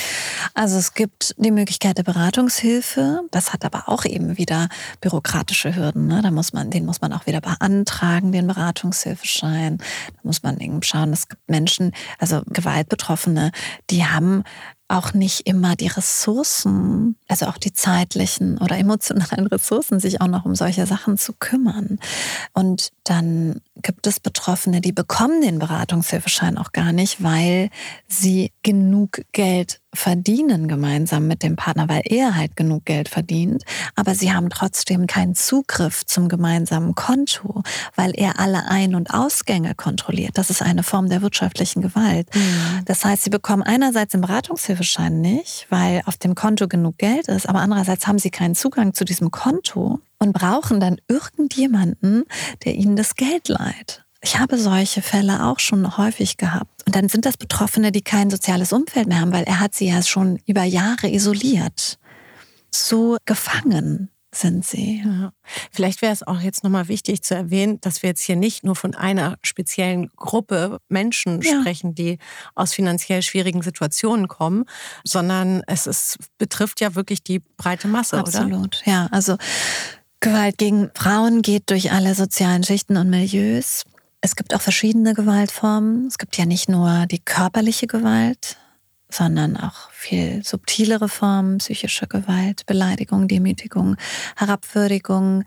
Also 0.54 0.78
es 0.78 0.94
gibt 0.94 1.36
die 1.38 1.52
Möglichkeit 1.52 1.98
der 1.98 2.04
Beratungshilfe. 2.04 3.22
Das 3.32 3.52
hat 3.52 3.66
aber 3.66 3.90
auch 3.90 4.06
eben 4.06 4.38
wieder 4.38 4.70
bürokratische 5.02 5.76
Hürden. 5.76 6.08
Ne? 6.08 6.22
Da 6.22 6.32
muss 6.32 6.54
man, 6.54 6.70
den 6.70 6.86
muss 6.86 7.02
man 7.02 7.14
auch 7.14 7.26
wieder 7.26 7.42
beantragen, 7.42 8.32
den 8.32 8.48
Beratungshilfeschein. 8.48 9.78
Da 9.78 10.20
muss 10.24 10.44
man 10.44 10.60
eben 10.60 10.82
schauen, 10.84 11.12
es 11.14 11.28
gibt 11.28 11.50
Menschen, 11.50 11.92
also 12.20 12.42
Gewaltbetroffene, 12.46 13.52
die 13.90 14.06
haben 14.06 14.44
auch 14.88 15.14
nicht 15.14 15.48
immer 15.48 15.76
die 15.76 15.88
Ressourcen, 15.88 17.16
also 17.28 17.48
auch 17.48 17.58
die 17.58 17.74
zeitlichen 17.74 18.58
oder 18.60 18.78
emotionalen 18.78 19.48
Ressourcen, 19.52 20.00
sich 20.00 20.22
auch 20.22 20.28
noch 20.28 20.46
um 20.46 20.56
solche 20.56 20.86
Sachen 20.86 21.18
zu 21.18 21.34
kümmern. 21.34 22.00
Und 22.54 22.92
dann 23.04 23.62
gibt 23.82 24.06
es 24.08 24.20
Betroffene, 24.20 24.82
die 24.82 24.92
bekommen 24.92 25.42
den 25.42 25.60
Beratungshilfeschein 25.60 26.58
auch 26.58 26.72
gar 26.72 26.92
nicht, 26.92 27.24
weil 27.24 27.70
sie 28.08 28.52
genug 28.62 29.22
Geld 29.32 29.82
verdienen 29.96 30.68
gemeinsam 30.68 31.28
mit 31.28 31.44
dem 31.44 31.56
Partner, 31.56 31.90
weil 31.90 32.02
er 32.06 32.36
halt 32.36 32.56
genug 32.56 32.86
Geld 32.86 33.10
verdient, 33.10 33.64
aber 33.96 34.16
sie 34.16 34.34
haben 34.34 34.50
trotzdem 34.50 35.08
keinen 35.08 35.36
Zugriff 35.36 36.06
zum 36.06 36.30
gemeinsamen 36.30 36.96
Konto, 36.96 37.64
weil 37.96 38.12
er 38.16 38.40
alle 38.40 38.68
Ein- 38.68 38.96
und 38.96 39.14
Ausgänge 39.14 39.76
kontrolliert. 39.76 40.38
Das 40.38 40.50
ist 40.50 40.62
eine 40.62 40.84
Form 40.84 41.10
der 41.10 41.22
wirtschaftlichen 41.22 41.82
Gewalt. 41.82 42.28
Mhm. 42.34 42.86
Das 42.86 43.04
heißt, 43.04 43.24
sie 43.24 43.30
bekommen 43.30 43.64
einerseits 43.64 44.12
den 44.12 44.22
Beratungshilfeschein 44.22 45.22
nicht, 45.22 45.68
weil 45.70 46.02
auf 46.06 46.18
dem 46.18 46.36
Konto 46.36 46.68
genug 46.68 46.98
Geld 46.98 47.28
ist, 47.28 47.48
aber 47.50 47.60
andererseits 47.60 48.08
haben 48.08 48.20
sie 48.20 48.32
keinen 48.32 48.56
Zugang 48.56 48.94
zu 48.94 49.06
diesem 49.06 49.32
Konto 49.32 50.00
und 50.20 50.34
brauchen 50.34 50.80
dann 50.80 50.98
irgendjemanden, 51.08 52.24
der 52.64 52.76
ihnen 52.76 52.96
das 52.96 53.16
Geld 53.16 53.48
leiht. 53.48 54.05
Ich 54.26 54.40
habe 54.40 54.58
solche 54.58 55.04
Fälle 55.04 55.46
auch 55.46 55.60
schon 55.60 55.98
häufig 55.98 56.38
gehabt. 56.38 56.84
Und 56.88 56.96
dann 56.96 57.10
sind 57.10 57.28
das 57.28 57.38
Betroffene, 57.38 57.92
die 57.92 58.02
kein 58.02 58.32
soziales 58.32 58.74
Umfeld 58.74 59.08
mehr 59.08 59.22
haben, 59.22 59.32
weil 59.32 59.44
er 59.44 59.60
hat 59.60 59.76
sie 59.76 59.88
ja 59.88 60.02
schon 60.02 60.40
über 60.48 60.64
Jahre 60.64 61.10
isoliert. 61.12 62.00
So 62.72 63.18
gefangen 63.26 64.10
sind 64.34 64.66
sie. 64.66 65.04
Ja. 65.06 65.32
Vielleicht 65.72 66.02
wäre 66.02 66.12
es 66.12 66.24
auch 66.24 66.42
jetzt 66.42 66.64
nochmal 66.64 66.88
wichtig 66.88 67.22
zu 67.22 67.36
erwähnen, 67.36 67.80
dass 67.82 68.02
wir 68.02 68.10
jetzt 68.10 68.24
hier 68.24 68.36
nicht 68.36 68.64
nur 68.64 68.76
von 68.76 68.96
einer 68.96 69.38
speziellen 69.44 70.10
Gruppe 70.16 70.80
Menschen 70.90 71.42
ja. 71.42 71.62
sprechen, 71.62 71.94
die 71.94 72.18
aus 72.56 72.74
finanziell 72.74 73.22
schwierigen 73.22 73.62
Situationen 73.62 74.28
kommen, 74.28 74.66
sondern 75.04 75.62
es 75.68 75.86
ist, 75.86 76.18
betrifft 76.40 76.82
ja 76.82 76.96
wirklich 76.96 77.22
die 77.24 77.44
breite 77.58 77.88
Masse, 77.88 78.18
Absolut. 78.18 78.48
oder? 78.48 78.56
Absolut, 78.56 78.82
ja. 78.86 79.08
Also 79.12 79.38
Gewalt 80.20 80.58
gegen 80.58 80.90
Frauen 80.96 81.44
geht 81.44 81.70
durch 81.70 81.92
alle 81.92 82.16
sozialen 82.16 82.64
Schichten 82.64 82.98
und 82.98 83.12
Milieus. 83.12 83.86
Es 84.26 84.36
gibt 84.36 84.56
auch 84.56 84.62
verschiedene 84.62 85.14
Gewaltformen. 85.14 86.08
Es 86.08 86.18
gibt 86.18 86.36
ja 86.36 86.48
nicht 86.48 86.68
nur 86.68 87.06
die 87.06 87.20
körperliche 87.20 87.86
Gewalt, 87.86 88.58
sondern 89.08 89.56
auch 89.56 89.92
viel 89.92 90.44
subtilere 90.44 91.10
Formen, 91.10 91.60
psychische 91.60 92.08
Gewalt, 92.08 92.66
Beleidigung, 92.66 93.28
Demütigung, 93.28 93.98
Herabwürdigung. 94.36 95.44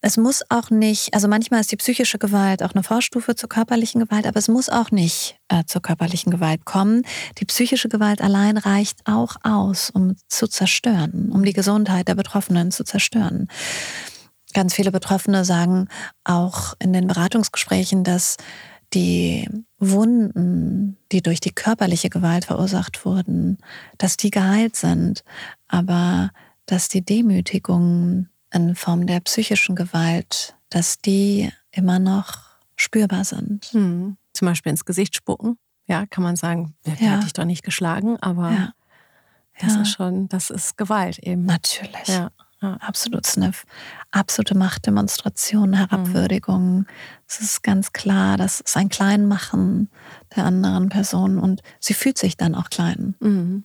Es 0.00 0.16
muss 0.16 0.42
auch 0.48 0.70
nicht, 0.70 1.12
also 1.12 1.28
manchmal 1.28 1.60
ist 1.60 1.72
die 1.72 1.76
psychische 1.76 2.16
Gewalt 2.16 2.62
auch 2.62 2.72
eine 2.72 2.82
Vorstufe 2.82 3.34
zur 3.34 3.50
körperlichen 3.50 4.00
Gewalt, 4.00 4.26
aber 4.26 4.38
es 4.38 4.48
muss 4.48 4.70
auch 4.70 4.90
nicht 4.90 5.36
äh, 5.50 5.64
zur 5.66 5.82
körperlichen 5.82 6.32
Gewalt 6.32 6.64
kommen. 6.64 7.02
Die 7.36 7.44
psychische 7.44 7.90
Gewalt 7.90 8.22
allein 8.22 8.56
reicht 8.56 9.00
auch 9.04 9.36
aus, 9.42 9.90
um 9.90 10.16
zu 10.28 10.48
zerstören, 10.48 11.30
um 11.30 11.44
die 11.44 11.52
Gesundheit 11.52 12.08
der 12.08 12.14
Betroffenen 12.14 12.70
zu 12.70 12.82
zerstören. 12.82 13.48
Ganz 14.52 14.74
viele 14.74 14.92
Betroffene 14.92 15.44
sagen 15.44 15.88
auch 16.24 16.74
in 16.78 16.92
den 16.92 17.06
Beratungsgesprächen, 17.06 18.04
dass 18.04 18.36
die 18.94 19.48
Wunden, 19.78 20.96
die 21.10 21.22
durch 21.22 21.40
die 21.40 21.52
körperliche 21.52 22.10
Gewalt 22.10 22.44
verursacht 22.44 23.04
wurden, 23.04 23.58
dass 23.98 24.16
die 24.16 24.30
geheilt 24.30 24.76
sind, 24.76 25.24
aber 25.68 26.30
dass 26.66 26.88
die 26.88 27.04
Demütigungen 27.04 28.28
in 28.52 28.74
Form 28.74 29.06
der 29.06 29.20
psychischen 29.20 29.74
Gewalt, 29.76 30.54
dass 30.68 30.98
die 30.98 31.50
immer 31.70 31.98
noch 31.98 32.38
spürbar 32.76 33.24
sind. 33.24 33.66
Hm. 33.72 34.16
Zum 34.32 34.46
Beispiel 34.46 34.70
ins 34.70 34.84
Gesicht 34.84 35.16
spucken. 35.16 35.58
Ja, 35.86 36.06
kann 36.06 36.22
man 36.22 36.36
sagen, 36.36 36.74
der 36.86 36.94
ja. 36.94 37.10
hat 37.12 37.24
dich 37.24 37.32
doch 37.32 37.44
nicht 37.44 37.62
geschlagen, 37.64 38.16
aber 38.20 38.50
ja. 38.52 38.72
das 39.58 39.74
ja. 39.74 39.82
ist 39.82 39.90
schon, 39.90 40.28
das 40.28 40.50
ist 40.50 40.76
Gewalt 40.76 41.18
eben. 41.18 41.44
Natürlich. 41.44 42.08
Ja. 42.08 42.30
Ja, 42.62 42.74
absolut. 42.74 43.26
Eine 43.36 43.52
absolute 44.12 44.56
Machtdemonstration, 44.56 45.72
Herabwürdigung. 45.72 46.78
Mhm. 46.78 46.86
Es 47.26 47.40
ist 47.40 47.62
ganz 47.62 47.92
klar, 47.92 48.36
das 48.36 48.60
ist 48.60 48.76
ein 48.76 48.88
Kleinmachen 48.88 49.90
der 50.36 50.44
anderen 50.44 50.88
Person 50.88 51.38
und 51.38 51.60
sie 51.80 51.94
fühlt 51.94 52.18
sich 52.18 52.36
dann 52.36 52.54
auch 52.54 52.70
klein. 52.70 53.16
Mhm. 53.20 53.64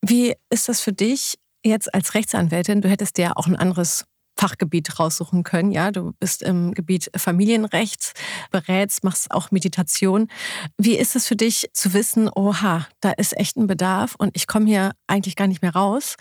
Wie 0.00 0.34
ist 0.48 0.68
das 0.68 0.80
für 0.80 0.92
dich 0.92 1.38
jetzt 1.62 1.92
als 1.92 2.14
Rechtsanwältin? 2.14 2.80
Du 2.80 2.88
hättest 2.88 3.18
ja 3.18 3.32
auch 3.36 3.46
ein 3.46 3.56
anderes 3.56 4.06
Fachgebiet 4.38 5.00
raussuchen 5.00 5.42
können. 5.42 5.72
Ja, 5.72 5.90
du 5.90 6.12
bist 6.20 6.42
im 6.42 6.72
Gebiet 6.72 7.10
Familienrecht, 7.16 8.12
berätst, 8.52 9.02
machst 9.02 9.32
auch 9.32 9.50
Meditation. 9.50 10.28
Wie 10.76 10.96
ist 10.96 11.16
es 11.16 11.26
für 11.26 11.34
dich 11.34 11.68
zu 11.72 11.92
wissen, 11.92 12.30
oha, 12.32 12.86
da 13.00 13.10
ist 13.10 13.36
echt 13.36 13.56
ein 13.56 13.66
Bedarf 13.66 14.14
und 14.16 14.30
ich 14.36 14.46
komme 14.46 14.66
hier 14.66 14.92
eigentlich 15.08 15.34
gar 15.34 15.48
nicht 15.48 15.60
mehr 15.60 15.74
raus? 15.74 16.14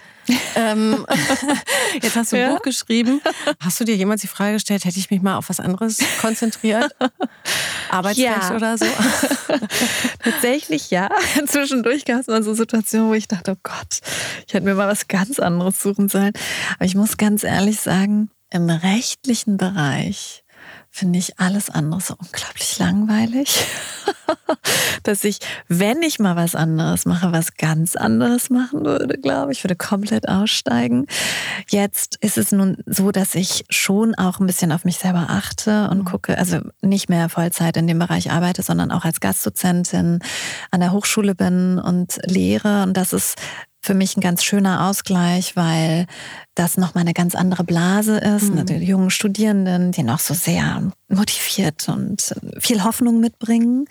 ähm, 0.56 1.06
jetzt 2.01 2.15
hast 2.15 2.32
du 2.32 2.38
ein 2.38 2.41
ja. 2.41 2.53
Buch 2.56 2.63
geschrieben. 2.63 3.21
Hast 3.60 3.80
du 3.80 3.84
dir 3.84 3.95
jemals 3.95 4.21
die 4.21 4.27
Frage 4.27 4.53
gestellt, 4.53 4.86
hätte 4.86 4.97
ich 4.97 5.12
mich 5.12 5.21
mal 5.21 5.38
auf 5.38 5.49
was 5.49 5.60
anderes 5.60 5.99
konzentriert? 6.19 6.95
Arbeitsrecht 7.89 8.27
ja. 8.27 8.56
oder 8.56 8.77
so? 8.77 8.86
Tatsächlich 10.23 10.89
ja. 10.89 11.10
Zwischendurch 11.45 12.03
gab 12.06 12.21
es 12.21 12.27
mal 12.27 12.41
so 12.41 12.53
Situationen, 12.53 13.10
wo 13.10 13.13
ich 13.13 13.27
dachte, 13.27 13.51
oh 13.51 13.60
Gott, 13.62 13.99
ich 14.47 14.53
hätte 14.53 14.65
mir 14.65 14.73
mal 14.73 14.88
was 14.88 15.08
ganz 15.08 15.39
anderes 15.39 15.82
suchen 15.82 16.10
sollen. 16.10 16.34
Aber 16.75 16.86
ich 16.86 16.95
muss 16.95 17.17
ganz 17.17 17.43
ehrlich 17.43 17.80
sagen, 17.80 18.07
im 18.50 18.70
rechtlichen 18.70 19.58
Bereich 19.58 20.43
finde 20.89 21.20
ich 21.20 21.39
alles 21.39 21.70
andere 21.70 22.02
so 22.02 22.15
unglaublich 22.17 22.80
langweilig, 22.80 23.65
dass 25.04 25.24
ich, 25.24 25.39
wenn 25.67 26.02
ich 26.02 26.17
mal 26.17 26.36
was 26.36 26.56
anderes 26.56 27.06
mache, 27.06 27.32
was 27.32 27.56
ganz 27.56 27.96
anderes 27.96 28.50
machen 28.50 28.84
würde, 28.84 29.20
glaube 29.20 29.52
ich, 29.52 29.63
würde 29.63 29.76
komplett 29.76 30.28
aussteigen. 30.28 31.06
Jetzt 31.70 32.17
ist 32.22 32.38
es 32.38 32.52
nun 32.52 32.78
so, 32.88 33.12
dass 33.12 33.36
ich 33.36 33.65
schon 33.70 34.15
auch 34.15 34.39
ein 34.39 34.48
bisschen 34.48 34.72
auf 34.72 34.86
mich 34.86 34.98
selber 34.98 35.28
achte 35.30 35.88
und 35.89 36.00
mhm. 36.00 36.06
gucke, 36.06 36.38
also 36.38 36.62
nicht 36.82 37.10
mehr 37.10 37.30
Vollzeit 37.30 37.78
in 37.78 37.86
dem 37.86 38.00
Bereich 38.00 38.32
arbeite, 38.32 38.63
sondern 38.63 38.91
auch 38.91 39.06
als 39.06 39.20
Gastdozentin 39.20 40.20
an 40.72 40.80
der 40.80 40.93
Hochschule 40.93 41.36
bin 41.36 41.78
und 41.78 42.17
lehre. 42.26 42.84
Und 42.84 42.98
das 42.98 43.13
ist 43.13 43.36
für 43.82 43.93
mich 43.93 44.17
ein 44.17 44.22
ganz 44.22 44.43
schöner 44.43 44.88
Ausgleich, 44.88 45.56
weil 45.56 46.08
das 46.58 46.78
nochmal 46.78 47.02
eine 47.02 47.13
ganz 47.13 47.36
andere 47.36 47.63
Blase 47.63 48.17
ist. 48.17 48.54
Mhm. 48.54 48.65
Die 48.65 48.76
jungen 48.76 49.10
Studierenden, 49.10 49.91
die 49.91 50.04
noch 50.04 50.20
so 50.20 50.34
sehr 50.34 50.91
motiviert 51.10 51.88
und 51.88 52.36
viel 52.60 52.84
Hoffnung 52.84 53.20
mitbringen. 53.20 53.86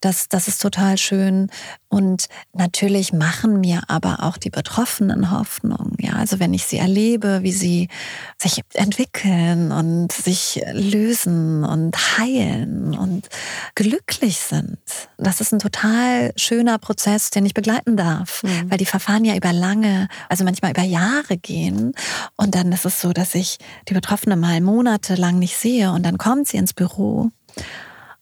Das, 0.00 0.28
das 0.28 0.48
ist 0.48 0.60
total 0.62 0.96
schön. 0.96 1.50
Und 1.88 2.28
natürlich 2.52 3.12
machen 3.12 3.60
mir 3.60 3.82
aber 3.88 4.22
auch 4.22 4.36
die 4.36 4.50
Betroffenen 4.50 5.30
Hoffnung. 5.30 5.96
Ja, 5.98 6.14
also 6.14 6.38
wenn 6.38 6.52
ich 6.52 6.64
sie 6.64 6.78
erlebe, 6.78 7.42
wie 7.42 7.52
sie 7.52 7.88
sich 8.36 8.62
entwickeln 8.74 9.72
und 9.72 10.12
sich 10.12 10.60
lösen 10.72 11.64
und 11.64 12.18
heilen 12.18 12.96
und 12.96 13.28
glücklich 13.74 14.38
sind. 14.38 14.78
Das 15.16 15.40
ist 15.40 15.52
ein 15.52 15.60
total 15.60 16.32
schöner 16.36 16.78
Prozess, 16.78 17.30
den 17.30 17.46
ich 17.46 17.54
begleiten 17.54 17.96
darf, 17.96 18.42
mhm. 18.42 18.70
weil 18.70 18.78
die 18.78 18.86
Verfahren 18.86 19.24
ja 19.24 19.34
über 19.34 19.52
lange, 19.52 20.08
also 20.28 20.44
manchmal 20.44 20.72
über 20.72 20.82
Jahre 20.82 21.38
gehen. 21.38 21.94
Und 22.36 22.54
dann 22.54 22.72
ist 22.72 22.84
es 22.84 23.00
so, 23.00 23.12
dass 23.12 23.34
ich 23.34 23.58
die 23.88 23.94
Betroffene 23.94 24.36
mal 24.36 24.60
monatelang 24.60 25.38
nicht 25.38 25.56
sehe 25.56 25.92
und 25.92 26.02
dann 26.04 26.18
kommt 26.18 26.48
sie 26.48 26.56
ins 26.56 26.72
Büro 26.72 27.30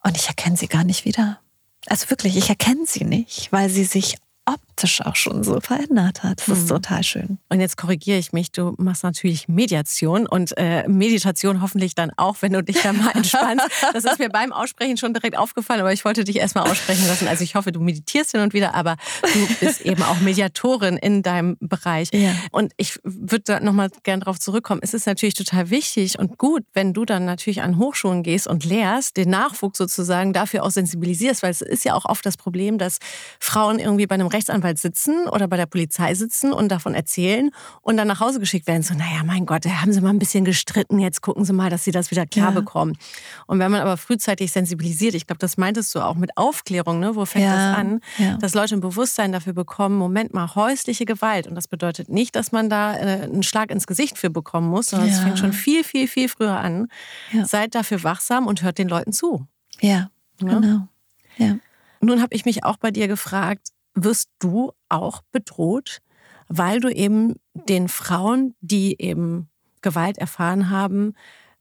und 0.03 0.17
ich 0.17 0.29
erkenne 0.29 0.57
sie 0.57 0.69
gar 0.69 0.85
nicht 0.85 1.05
wieder. 1.05 1.41
Also 1.87 2.11
wirklich, 2.11 2.37
ich 2.37 2.49
erkenne 2.49 2.87
sie 2.87 3.05
nicht, 3.05 3.53
weil 3.53 3.69
sie 3.69 3.85
sich 3.85 4.17
optisch 4.77 5.01
auch 5.01 5.17
schon 5.17 5.43
so 5.43 5.59
verändert 5.61 6.23
hat. 6.23 6.43
Das 6.47 6.59
ist 6.59 6.65
mhm. 6.65 6.69
total 6.69 7.03
schön. 7.03 7.39
Und 7.49 7.61
jetzt 7.61 7.79
korrigiere 7.79 8.19
ich 8.19 8.35
mich, 8.35 8.53
du 8.53 8.75
machst 8.77 9.05
natürlich 9.05 9.49
Mediation 9.49 10.27
und 10.27 10.53
äh, 10.59 10.87
Meditation 10.87 11.63
hoffentlich 11.63 11.95
dann 11.95 12.11
auch, 12.19 12.37
wenn 12.41 12.53
du 12.53 12.63
dich 12.63 12.83
da 12.83 12.93
mal 12.93 13.13
entspannst. 13.15 13.65
das 13.95 14.05
ist 14.05 14.19
mir 14.19 14.29
beim 14.29 14.53
Aussprechen 14.53 14.99
schon 14.99 15.15
direkt 15.15 15.39
aufgefallen, 15.39 15.81
aber 15.81 15.95
ich 15.95 16.05
wollte 16.05 16.25
dich 16.25 16.37
erstmal 16.37 16.71
aussprechen 16.71 17.07
lassen. 17.09 17.27
Also 17.27 17.43
ich 17.43 17.55
hoffe, 17.55 17.73
du 17.73 17.81
meditierst 17.81 18.33
hin 18.33 18.43
und 18.43 18.53
wieder, 18.53 18.75
aber 18.75 18.97
du 19.23 19.55
bist 19.61 19.81
eben 19.81 20.03
auch 20.03 20.21
Mediatorin 20.21 20.99
in 20.99 21.23
deinem 21.23 21.57
Bereich. 21.61 22.11
Ja. 22.13 22.33
Und 22.51 22.75
ich 22.77 22.99
würde 23.03 23.45
da 23.47 23.61
nochmal 23.61 23.89
gern 24.03 24.21
drauf 24.21 24.39
zurückkommen. 24.39 24.81
Es 24.83 24.93
ist 24.93 25.07
natürlich 25.07 25.35
total 25.35 25.71
wichtig 25.71 26.19
und 26.19 26.37
gut, 26.37 26.65
wenn 26.75 26.93
du 26.93 27.07
dann 27.07 27.25
natürlich 27.25 27.63
an 27.63 27.79
Hochschulen 27.79 28.23
gehst 28.23 28.47
und 28.47 28.65
lehrst, 28.65 29.17
den 29.17 29.31
Nachwuchs 29.31 29.79
sozusagen 29.79 30.35
dafür 30.35 30.65
auch 30.65 30.71
sensibilisierst, 30.71 31.43
weil 31.43 31.51
es 31.51 31.63
ist 31.63 31.87
ja 31.87 31.95
auch 31.95 32.05
oft 32.05 32.27
das 32.27 32.37
Problem, 32.37 32.77
dass 32.77 32.99
Frauen 33.41 33.79
irgendwie 33.79 34.07
bei 34.07 34.17
einem 34.17 34.27
Rechtsanwalt 34.27 34.66
Rechtsanwalt 34.67 34.79
sitzen 34.79 35.29
oder 35.29 35.49
bei 35.49 35.57
der 35.57 35.67
Polizei 35.67 36.15
sitzen 36.15 36.53
und 36.53 36.71
davon 36.71 36.95
erzählen 36.95 37.51
und 37.83 37.97
dann 37.97 38.09
nach 38.09 38.21
Hause 38.21 38.41
geschickt 38.41 38.67
werden. 38.67 38.83
So, 38.83 38.95
naja, 38.95 39.23
mein 39.25 39.47
Gott, 39.47 39.65
da 39.65 39.83
haben 39.83 39.93
sie 39.93 40.01
mal 40.01 40.11
ein 40.11 40.19
bisschen 40.19 40.45
gestritten, 40.45 40.99
jetzt 40.99 41.23
gucken 41.23 41.45
sie 41.45 41.53
mal, 41.53 41.71
dass 41.71 41.85
sie 41.85 41.91
das 41.91 42.11
wieder 42.11 42.27
klar 42.27 42.49
ja. 42.49 42.61
bekommen. 42.61 42.97
Und 43.47 43.59
wenn 43.59 43.71
man 43.71 43.81
aber 43.81 43.97
frühzeitig 43.97 44.53
sensibilisiert, 44.53 45.15
ich 45.15 45.27
glaube, 45.27 45.39
das 45.39 45.57
meintest 45.57 45.95
du 45.95 46.01
auch 46.01 46.15
mit 46.15 46.37
Aufklärung, 46.37 47.01
ne? 47.01 47.15
wo 47.15 47.25
fängt 47.25 47.45
ja. 47.45 47.53
das 47.55 47.79
an, 47.79 48.01
ja. 48.19 48.37
dass 48.39 48.55
Leute 48.55 48.75
ein 48.75 48.81
Bewusstsein 48.81 49.33
dafür 49.33 49.53
bekommen, 49.53 49.97
Moment 49.97 50.35
mal, 50.35 50.55
häusliche 50.55 51.05
Gewalt. 51.05 51.47
Und 51.47 51.55
das 51.55 51.69
bedeutet 51.69 52.09
nicht, 52.09 52.37
dass 52.37 52.53
man 52.53 52.69
da 52.69 52.95
äh, 52.97 53.23
einen 53.23 53.43
Schlag 53.43 53.71
ins 53.71 53.87
Gesicht 53.87 54.19
für 54.19 54.31
bekommen 54.31 54.69
muss, 54.69 54.91
sondern 54.91 55.09
es 55.09 55.21
fängt 55.21 55.39
schon 55.39 55.53
viel, 55.53 55.85
viel, 55.85 56.09
viel 56.09 56.29
früher 56.29 56.59
an. 56.59 56.89
Seid 57.45 57.75
dafür 57.75 58.03
wachsam 58.03 58.47
und 58.47 58.63
hört 58.63 58.79
den 58.79 58.89
Leuten 58.89 59.13
zu. 59.13 59.47
Ja, 59.81 60.11
genau. 60.39 60.89
Ja. 61.37 61.57
Nun 62.01 62.23
habe 62.23 62.35
ich 62.35 62.45
mich 62.45 62.65
auch 62.65 62.77
bei 62.77 62.91
dir 62.91 63.09
gefragt, 63.09 63.69
wirst 63.97 64.29
du 64.39 64.73
auch 64.89 65.23
bedroht, 65.33 65.99
weil 66.49 66.79
du 66.79 66.89
eben 66.89 67.35
den 67.55 67.89
Frauen, 67.89 68.55
die 68.61 69.01
eben 69.01 69.49
Gewalt 69.83 70.19
erfahren 70.19 70.71
haben, 70.71 71.15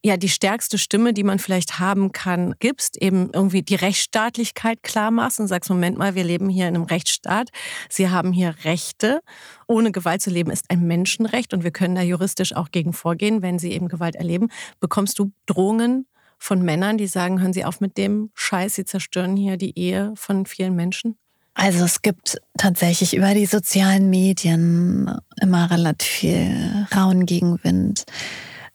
ja 0.05 0.17
die 0.17 0.29
stärkste 0.29 0.77
Stimme, 0.77 1.13
die 1.13 1.23
man 1.23 1.39
vielleicht 1.39 1.79
haben 1.79 2.11
kann, 2.11 2.53
gibst, 2.59 3.01
eben 3.01 3.31
irgendwie 3.33 3.63
die 3.63 3.75
Rechtsstaatlichkeit 3.75 4.83
klar 4.83 5.09
machst 5.09 5.39
und 5.39 5.47
sagst, 5.47 5.69
Moment 5.71 5.97
mal, 5.97 6.13
wir 6.13 6.23
leben 6.23 6.47
hier 6.47 6.67
in 6.67 6.75
einem 6.75 6.83
Rechtsstaat, 6.83 7.49
sie 7.89 8.09
haben 8.09 8.31
hier 8.31 8.55
Rechte. 8.65 9.21
Ohne 9.67 9.91
Gewalt 9.91 10.21
zu 10.21 10.29
leben 10.29 10.51
ist 10.51 10.65
ein 10.69 10.85
Menschenrecht 10.85 11.55
und 11.55 11.63
wir 11.63 11.71
können 11.71 11.95
da 11.95 12.03
juristisch 12.03 12.55
auch 12.55 12.69
gegen 12.69 12.93
vorgehen, 12.93 13.41
wenn 13.41 13.57
sie 13.57 13.71
eben 13.71 13.87
Gewalt 13.87 14.15
erleben. 14.15 14.49
Bekommst 14.79 15.17
du 15.17 15.31
Drohungen 15.47 16.07
von 16.37 16.61
Männern, 16.61 16.97
die 16.97 17.07
sagen, 17.07 17.41
hören 17.41 17.53
Sie 17.53 17.65
auf 17.65 17.81
mit 17.81 17.97
dem 17.97 18.29
Scheiß, 18.35 18.75
Sie 18.75 18.85
zerstören 18.85 19.35
hier 19.35 19.57
die 19.57 19.77
Ehe 19.77 20.13
von 20.15 20.45
vielen 20.45 20.75
Menschen? 20.75 21.17
Also 21.55 21.85
es 21.85 22.01
gibt 22.01 22.37
tatsächlich 22.57 23.15
über 23.15 23.33
die 23.33 23.45
sozialen 23.45 24.09
Medien 24.09 25.09
immer 25.41 25.71
relativ 25.71 26.07
viel 26.07 26.87
rauen 26.93 27.25
Gegenwind. 27.25 28.03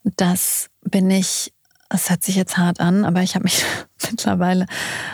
Das 0.03 0.71
bin 0.83 1.11
ich, 1.11 1.53
es 1.90 2.09
hört 2.09 2.25
sich 2.25 2.37
jetzt 2.37 2.57
hart 2.57 2.81
an, 2.81 3.05
aber 3.05 3.23
ich 3.23 3.35
habe 3.35 3.45
mich 3.45 3.64
mittlerweile 4.11 4.66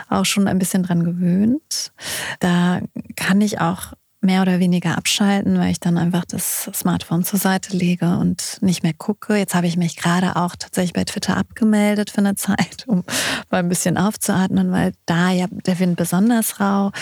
auch 0.09 0.25
schon 0.25 0.47
ein 0.47 0.61
bisschen 0.61 0.85
dran 0.85 1.03
gewöhnt. 1.05 1.93
Da 2.39 2.81
kann 3.17 3.41
ich 3.41 3.61
auch 3.61 3.93
mehr 4.21 4.43
oder 4.43 4.59
weniger 4.59 4.97
abschalten, 4.97 5.59
weil 5.59 5.71
ich 5.71 5.81
dann 5.81 5.99
einfach 5.99 6.25
das 6.25 6.71
Smartphone 6.75 7.25
zur 7.25 7.39
Seite 7.39 7.77
lege 7.77 8.19
und 8.19 8.59
nicht 8.61 8.83
mehr 8.83 8.95
gucke. 8.95 9.37
Jetzt 9.37 9.55
habe 9.55 9.67
ich 9.67 9.77
mich 9.77 9.97
gerade 9.97 10.37
auch 10.37 10.57
tatsächlich 10.57 10.95
bei 10.95 11.05
Twitter 11.05 11.37
abgemeldet 11.37 12.11
für 12.11 12.19
eine 12.19 12.35
Zeit, 12.37 12.85
um 12.87 13.05
mal 13.51 13.59
ein 13.59 13.69
bisschen 13.69 13.97
aufzuatmen, 13.97 14.73
weil 14.73 14.93
da 15.07 15.31
ja 15.31 15.47
der 15.51 15.79
Wind 15.79 15.97
besonders 15.97 16.61
rau 16.61 16.93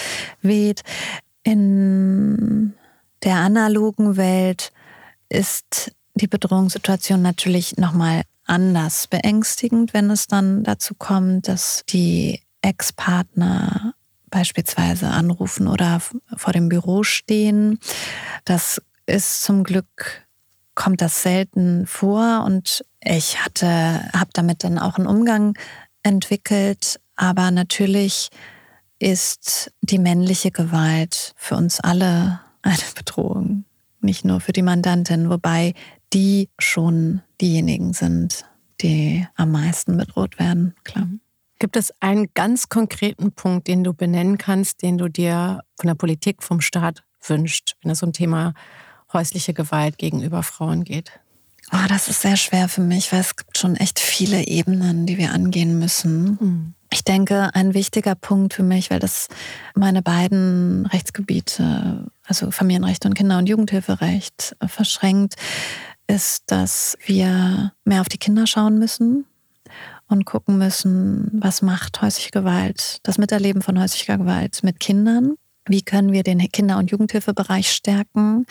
weht. 0.42 0.82
In 1.42 2.74
der 3.22 3.36
analogen 3.36 4.16
Welt 4.16 4.72
ist 5.28 5.92
die 6.14 6.26
Bedrohungssituation 6.26 7.22
natürlich 7.22 7.76
nochmal 7.76 8.22
anders 8.46 9.06
beängstigend, 9.06 9.94
wenn 9.94 10.10
es 10.10 10.26
dann 10.26 10.62
dazu 10.64 10.94
kommt, 10.94 11.48
dass 11.48 11.82
die 11.88 12.40
Ex-Partner 12.62 13.94
beispielsweise 14.34 15.08
anrufen 15.08 15.68
oder 15.68 16.00
vor 16.36 16.52
dem 16.52 16.68
Büro 16.68 17.04
stehen. 17.04 17.78
Das 18.44 18.82
ist 19.06 19.42
zum 19.42 19.62
Glück, 19.62 20.26
kommt 20.74 21.00
das 21.00 21.22
selten 21.22 21.86
vor 21.86 22.42
und 22.44 22.84
ich 23.00 23.44
hatte, 23.44 23.66
habe 24.12 24.30
damit 24.32 24.64
dann 24.64 24.78
auch 24.78 24.98
einen 24.98 25.06
Umgang 25.06 25.56
entwickelt. 26.02 27.00
Aber 27.14 27.52
natürlich 27.52 28.30
ist 28.98 29.72
die 29.82 30.00
männliche 30.00 30.50
Gewalt 30.50 31.32
für 31.36 31.54
uns 31.54 31.78
alle 31.78 32.40
eine 32.62 32.76
Bedrohung. 32.96 33.64
Nicht 34.00 34.24
nur 34.24 34.40
für 34.40 34.52
die 34.52 34.62
Mandantin, 34.62 35.30
wobei 35.30 35.74
die 36.12 36.48
schon 36.58 37.22
diejenigen 37.40 37.92
sind, 37.92 38.44
die 38.80 39.26
am 39.36 39.52
meisten 39.52 39.96
bedroht 39.96 40.40
werden, 40.40 40.74
klar. 40.82 41.08
Gibt 41.58 41.76
es 41.76 41.92
einen 42.00 42.28
ganz 42.34 42.68
konkreten 42.68 43.32
Punkt, 43.32 43.68
den 43.68 43.84
du 43.84 43.94
benennen 43.94 44.38
kannst, 44.38 44.82
den 44.82 44.98
du 44.98 45.08
dir 45.08 45.62
von 45.76 45.88
der 45.88 45.94
Politik, 45.94 46.42
vom 46.42 46.60
Staat 46.60 47.02
wünscht, 47.22 47.76
wenn 47.82 47.90
es 47.90 48.02
um 48.02 48.12
Thema 48.12 48.54
häusliche 49.12 49.54
Gewalt 49.54 49.98
gegenüber 49.98 50.42
Frauen 50.42 50.84
geht? 50.84 51.12
Oh, 51.72 51.86
das 51.88 52.08
ist 52.08 52.20
sehr 52.20 52.36
schwer 52.36 52.68
für 52.68 52.82
mich, 52.82 53.12
weil 53.12 53.20
es 53.20 53.36
gibt 53.36 53.56
schon 53.56 53.76
echt 53.76 53.98
viele 53.98 54.46
Ebenen, 54.46 55.06
die 55.06 55.16
wir 55.16 55.32
angehen 55.32 55.78
müssen. 55.78 56.38
Mhm. 56.40 56.74
Ich 56.92 57.04
denke, 57.04 57.50
ein 57.54 57.74
wichtiger 57.74 58.14
Punkt 58.14 58.54
für 58.54 58.62
mich, 58.62 58.90
weil 58.90 59.00
das 59.00 59.28
meine 59.74 60.02
beiden 60.02 60.86
Rechtsgebiete, 60.86 62.06
also 62.24 62.50
Familienrecht 62.50 63.06
und 63.06 63.14
Kinder- 63.14 63.38
und 63.38 63.48
Jugendhilferecht, 63.48 64.56
verschränkt, 64.66 65.34
ist, 66.06 66.44
dass 66.48 66.98
wir 67.06 67.72
mehr 67.84 68.02
auf 68.02 68.08
die 68.08 68.18
Kinder 68.18 68.46
schauen 68.46 68.78
müssen 68.78 69.24
und 70.14 70.24
gucken 70.24 70.58
müssen, 70.58 71.30
was 71.34 71.60
macht 71.60 72.00
häusliche 72.00 72.30
Gewalt, 72.30 72.98
das 73.02 73.18
Miterleben 73.18 73.62
von 73.62 73.78
häuslicher 73.78 74.16
Gewalt 74.16 74.62
mit 74.62 74.80
Kindern. 74.80 75.34
Wie 75.66 75.82
können 75.82 76.12
wir 76.12 76.22
den 76.22 76.38
Kinder- 76.50 76.78
und 76.78 76.90
Jugendhilfebereich 76.90 77.70
stärken? 77.70 78.46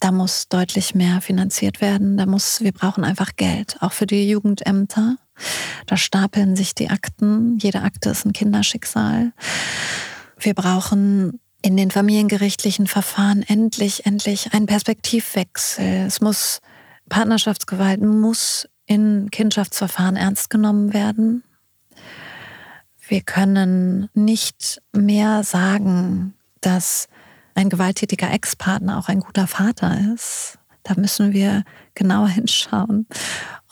da 0.00 0.12
muss 0.12 0.48
deutlich 0.48 0.94
mehr 0.94 1.20
finanziert 1.20 1.80
werden. 1.80 2.16
Da 2.16 2.26
muss, 2.26 2.60
wir 2.60 2.72
brauchen 2.72 3.04
einfach 3.04 3.36
Geld, 3.36 3.76
auch 3.80 3.92
für 3.92 4.06
die 4.06 4.28
Jugendämter. 4.28 5.16
Da 5.86 5.96
stapeln 5.96 6.56
sich 6.56 6.74
die 6.74 6.90
Akten. 6.90 7.58
Jede 7.58 7.82
Akte 7.82 8.10
ist 8.10 8.24
ein 8.24 8.32
Kinderschicksal. 8.32 9.32
Wir 10.38 10.54
brauchen 10.54 11.40
in 11.62 11.76
den 11.76 11.90
familiengerichtlichen 11.90 12.86
Verfahren 12.86 13.42
endlich, 13.42 14.06
endlich 14.06 14.52
einen 14.52 14.66
Perspektivwechsel. 14.66 16.06
Es 16.06 16.20
muss, 16.20 16.60
Partnerschaftsgewalt 17.08 18.00
muss 18.00 18.68
in 18.86 19.30
Kindschaftsverfahren 19.30 20.16
ernst 20.16 20.50
genommen 20.50 20.92
werden. 20.92 21.42
Wir 23.08 23.20
können 23.20 24.08
nicht 24.14 24.80
mehr 24.92 25.42
sagen, 25.44 26.34
dass 26.60 27.08
ein 27.54 27.68
gewalttätiger 27.68 28.32
Ex-Partner 28.32 28.98
auch 28.98 29.08
ein 29.08 29.20
guter 29.20 29.46
Vater 29.46 29.98
ist. 30.14 30.58
Da 30.82 30.94
müssen 30.96 31.32
wir 31.32 31.64
genauer 31.94 32.28
hinschauen 32.30 33.06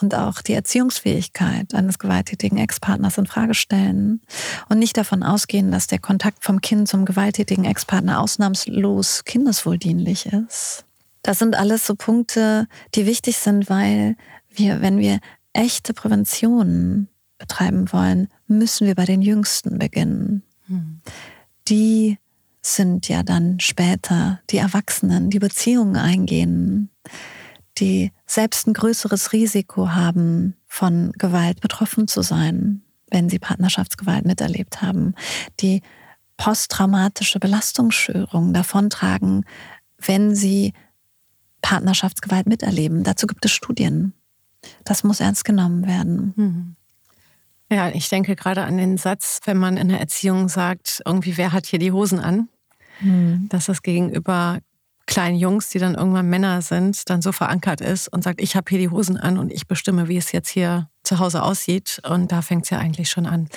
und 0.01 0.15
auch 0.15 0.43
die 0.43 0.55
Erziehungsfähigkeit 0.55 1.75
eines 1.75 1.99
gewalttätigen 1.99 2.59
Ex-Partners 2.59 3.19
in 3.19 3.27
Frage 3.27 3.55
stellen 3.55 4.21
und 4.69 4.79
nicht 4.79 4.97
davon 4.97 5.23
ausgehen, 5.23 5.71
dass 5.71 5.87
der 5.87 5.99
Kontakt 5.99 6.45
vom 6.45 6.61
Kind 6.61 6.89
zum 6.89 7.05
gewalttätigen 7.05 7.65
Ex-Partner 7.65 8.21
ausnahmslos 8.21 9.25
kindeswohldienlich 9.25 10.27
ist. 10.27 10.85
Das 11.23 11.39
sind 11.39 11.55
alles 11.55 11.87
so 11.87 11.95
Punkte, 11.95 12.67
die 12.95 13.05
wichtig 13.05 13.37
sind, 13.37 13.69
weil 13.69 14.17
wir, 14.61 14.81
wenn 14.81 14.99
wir 14.99 15.19
echte 15.53 15.95
Prävention 15.95 17.09
betreiben 17.39 17.93
wollen, 17.93 18.29
müssen 18.47 18.87
wir 18.87 18.95
bei 18.95 19.07
den 19.07 19.23
Jüngsten 19.23 19.79
beginnen. 19.79 20.43
Hm. 20.67 21.01
Die 21.69 22.19
sind 22.63 23.09
ja 23.09 23.23
dann 23.23 23.59
später 23.61 24.41
die 24.51 24.59
Erwachsenen, 24.59 25.31
die 25.31 25.39
Beziehungen 25.39 25.97
eingehen, 25.97 26.91
die 27.79 28.13
selbst 28.27 28.67
ein 28.67 28.75
größeres 28.75 29.33
Risiko 29.33 29.91
haben, 29.91 30.55
von 30.67 31.13
Gewalt 31.13 31.61
betroffen 31.61 32.07
zu 32.07 32.23
sein, 32.23 32.83
wenn 33.11 33.29
sie 33.29 33.39
Partnerschaftsgewalt 33.39 34.25
miterlebt 34.25 34.83
haben, 34.83 35.15
die 35.61 35.83
posttraumatische 36.37 37.41
Belastungsstörungen 37.41 38.55
davontragen, 38.55 39.45
wenn 39.99 40.35
sie 40.35 40.75
Partnerschaftsgewalt 41.61 42.47
miterleben. 42.47 43.03
Dazu 43.03 43.27
gibt 43.27 43.45
es 43.45 43.51
Studien. 43.53 44.15
Das 44.85 45.05
muss 45.05 45.21
ernst 45.21 45.45
genommen 45.45 45.87
werden. 45.87 46.33
Mhm. 46.37 46.77
Ja, 47.73 47.89
ich 47.89 48.09
denke 48.09 48.35
gerade 48.35 48.65
an 48.65 48.77
den 48.77 48.97
Satz, 48.97 49.41
wenn 49.45 49.57
man 49.57 49.77
in 49.77 49.89
der 49.89 50.01
Erziehung 50.01 50.49
sagt, 50.49 51.03
irgendwie, 51.05 51.37
wer 51.37 51.53
hat 51.53 51.67
hier 51.67 51.79
die 51.79 51.93
Hosen 51.93 52.19
an? 52.19 52.49
Mhm. 53.01 53.49
Dass 53.49 53.67
das 53.67 53.83
gegenüber 53.83 54.59
kleinen 55.07 55.37
Jungs, 55.37 55.69
die 55.71 55.79
dann 55.79 55.95
irgendwann 55.95 56.29
Männer 56.29 56.63
sind, 56.63 57.09
dann 57.11 57.23
so 57.23 57.33
verankert 57.33 57.81
ist 57.81 58.09
und 58.09 58.23
sagt, 58.23 58.41
ich 58.41 58.57
habe 58.57 58.69
hier 58.69 58.79
die 58.79 58.89
Hosen 58.89 59.17
an 59.17 59.39
und 59.39 59.53
ich 59.53 59.67
bestimme, 59.67 60.09
wie 60.09 60.17
es 60.17 60.33
jetzt 60.33 60.49
hier 60.49 60.89
zu 61.03 61.19
Hause 61.19 61.43
aussieht. 61.43 62.01
Und 62.09 62.33
da 62.33 62.43
fängt 62.43 62.65
es 62.65 62.71
ja 62.71 62.79
eigentlich 62.79 63.09
schon 63.09 63.27
an. 63.27 63.49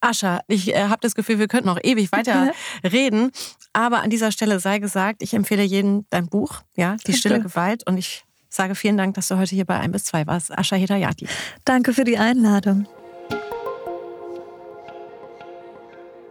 Ascha, 0.00 0.40
ich 0.46 0.74
äh, 0.74 0.88
habe 0.88 0.98
das 1.00 1.14
Gefühl, 1.14 1.38
wir 1.38 1.48
könnten 1.48 1.66
noch 1.66 1.80
ewig 1.82 2.12
weiter 2.12 2.52
reden. 2.84 3.30
Aber 3.72 4.02
an 4.02 4.10
dieser 4.10 4.30
Stelle 4.30 4.60
sei 4.60 4.78
gesagt, 4.78 5.22
ich 5.22 5.34
empfehle 5.34 5.62
jedem 5.62 6.06
dein 6.10 6.28
Buch, 6.28 6.62
ja, 6.76 6.96
Die 7.06 7.14
stille 7.14 7.40
Gewalt. 7.40 7.86
Und 7.86 7.96
ich 7.96 8.25
sage 8.56 8.74
vielen 8.74 8.96
Dank, 8.96 9.14
dass 9.14 9.28
du 9.28 9.38
heute 9.38 9.54
hier 9.54 9.64
bei 9.64 9.78
1 9.78 9.92
bis 9.92 10.04
2 10.04 10.26
warst. 10.26 10.56
Ascha 10.56 10.76
Hedayati. 10.76 11.26
Danke 11.64 11.92
für 11.92 12.04
die 12.04 12.18
Einladung. 12.18 12.86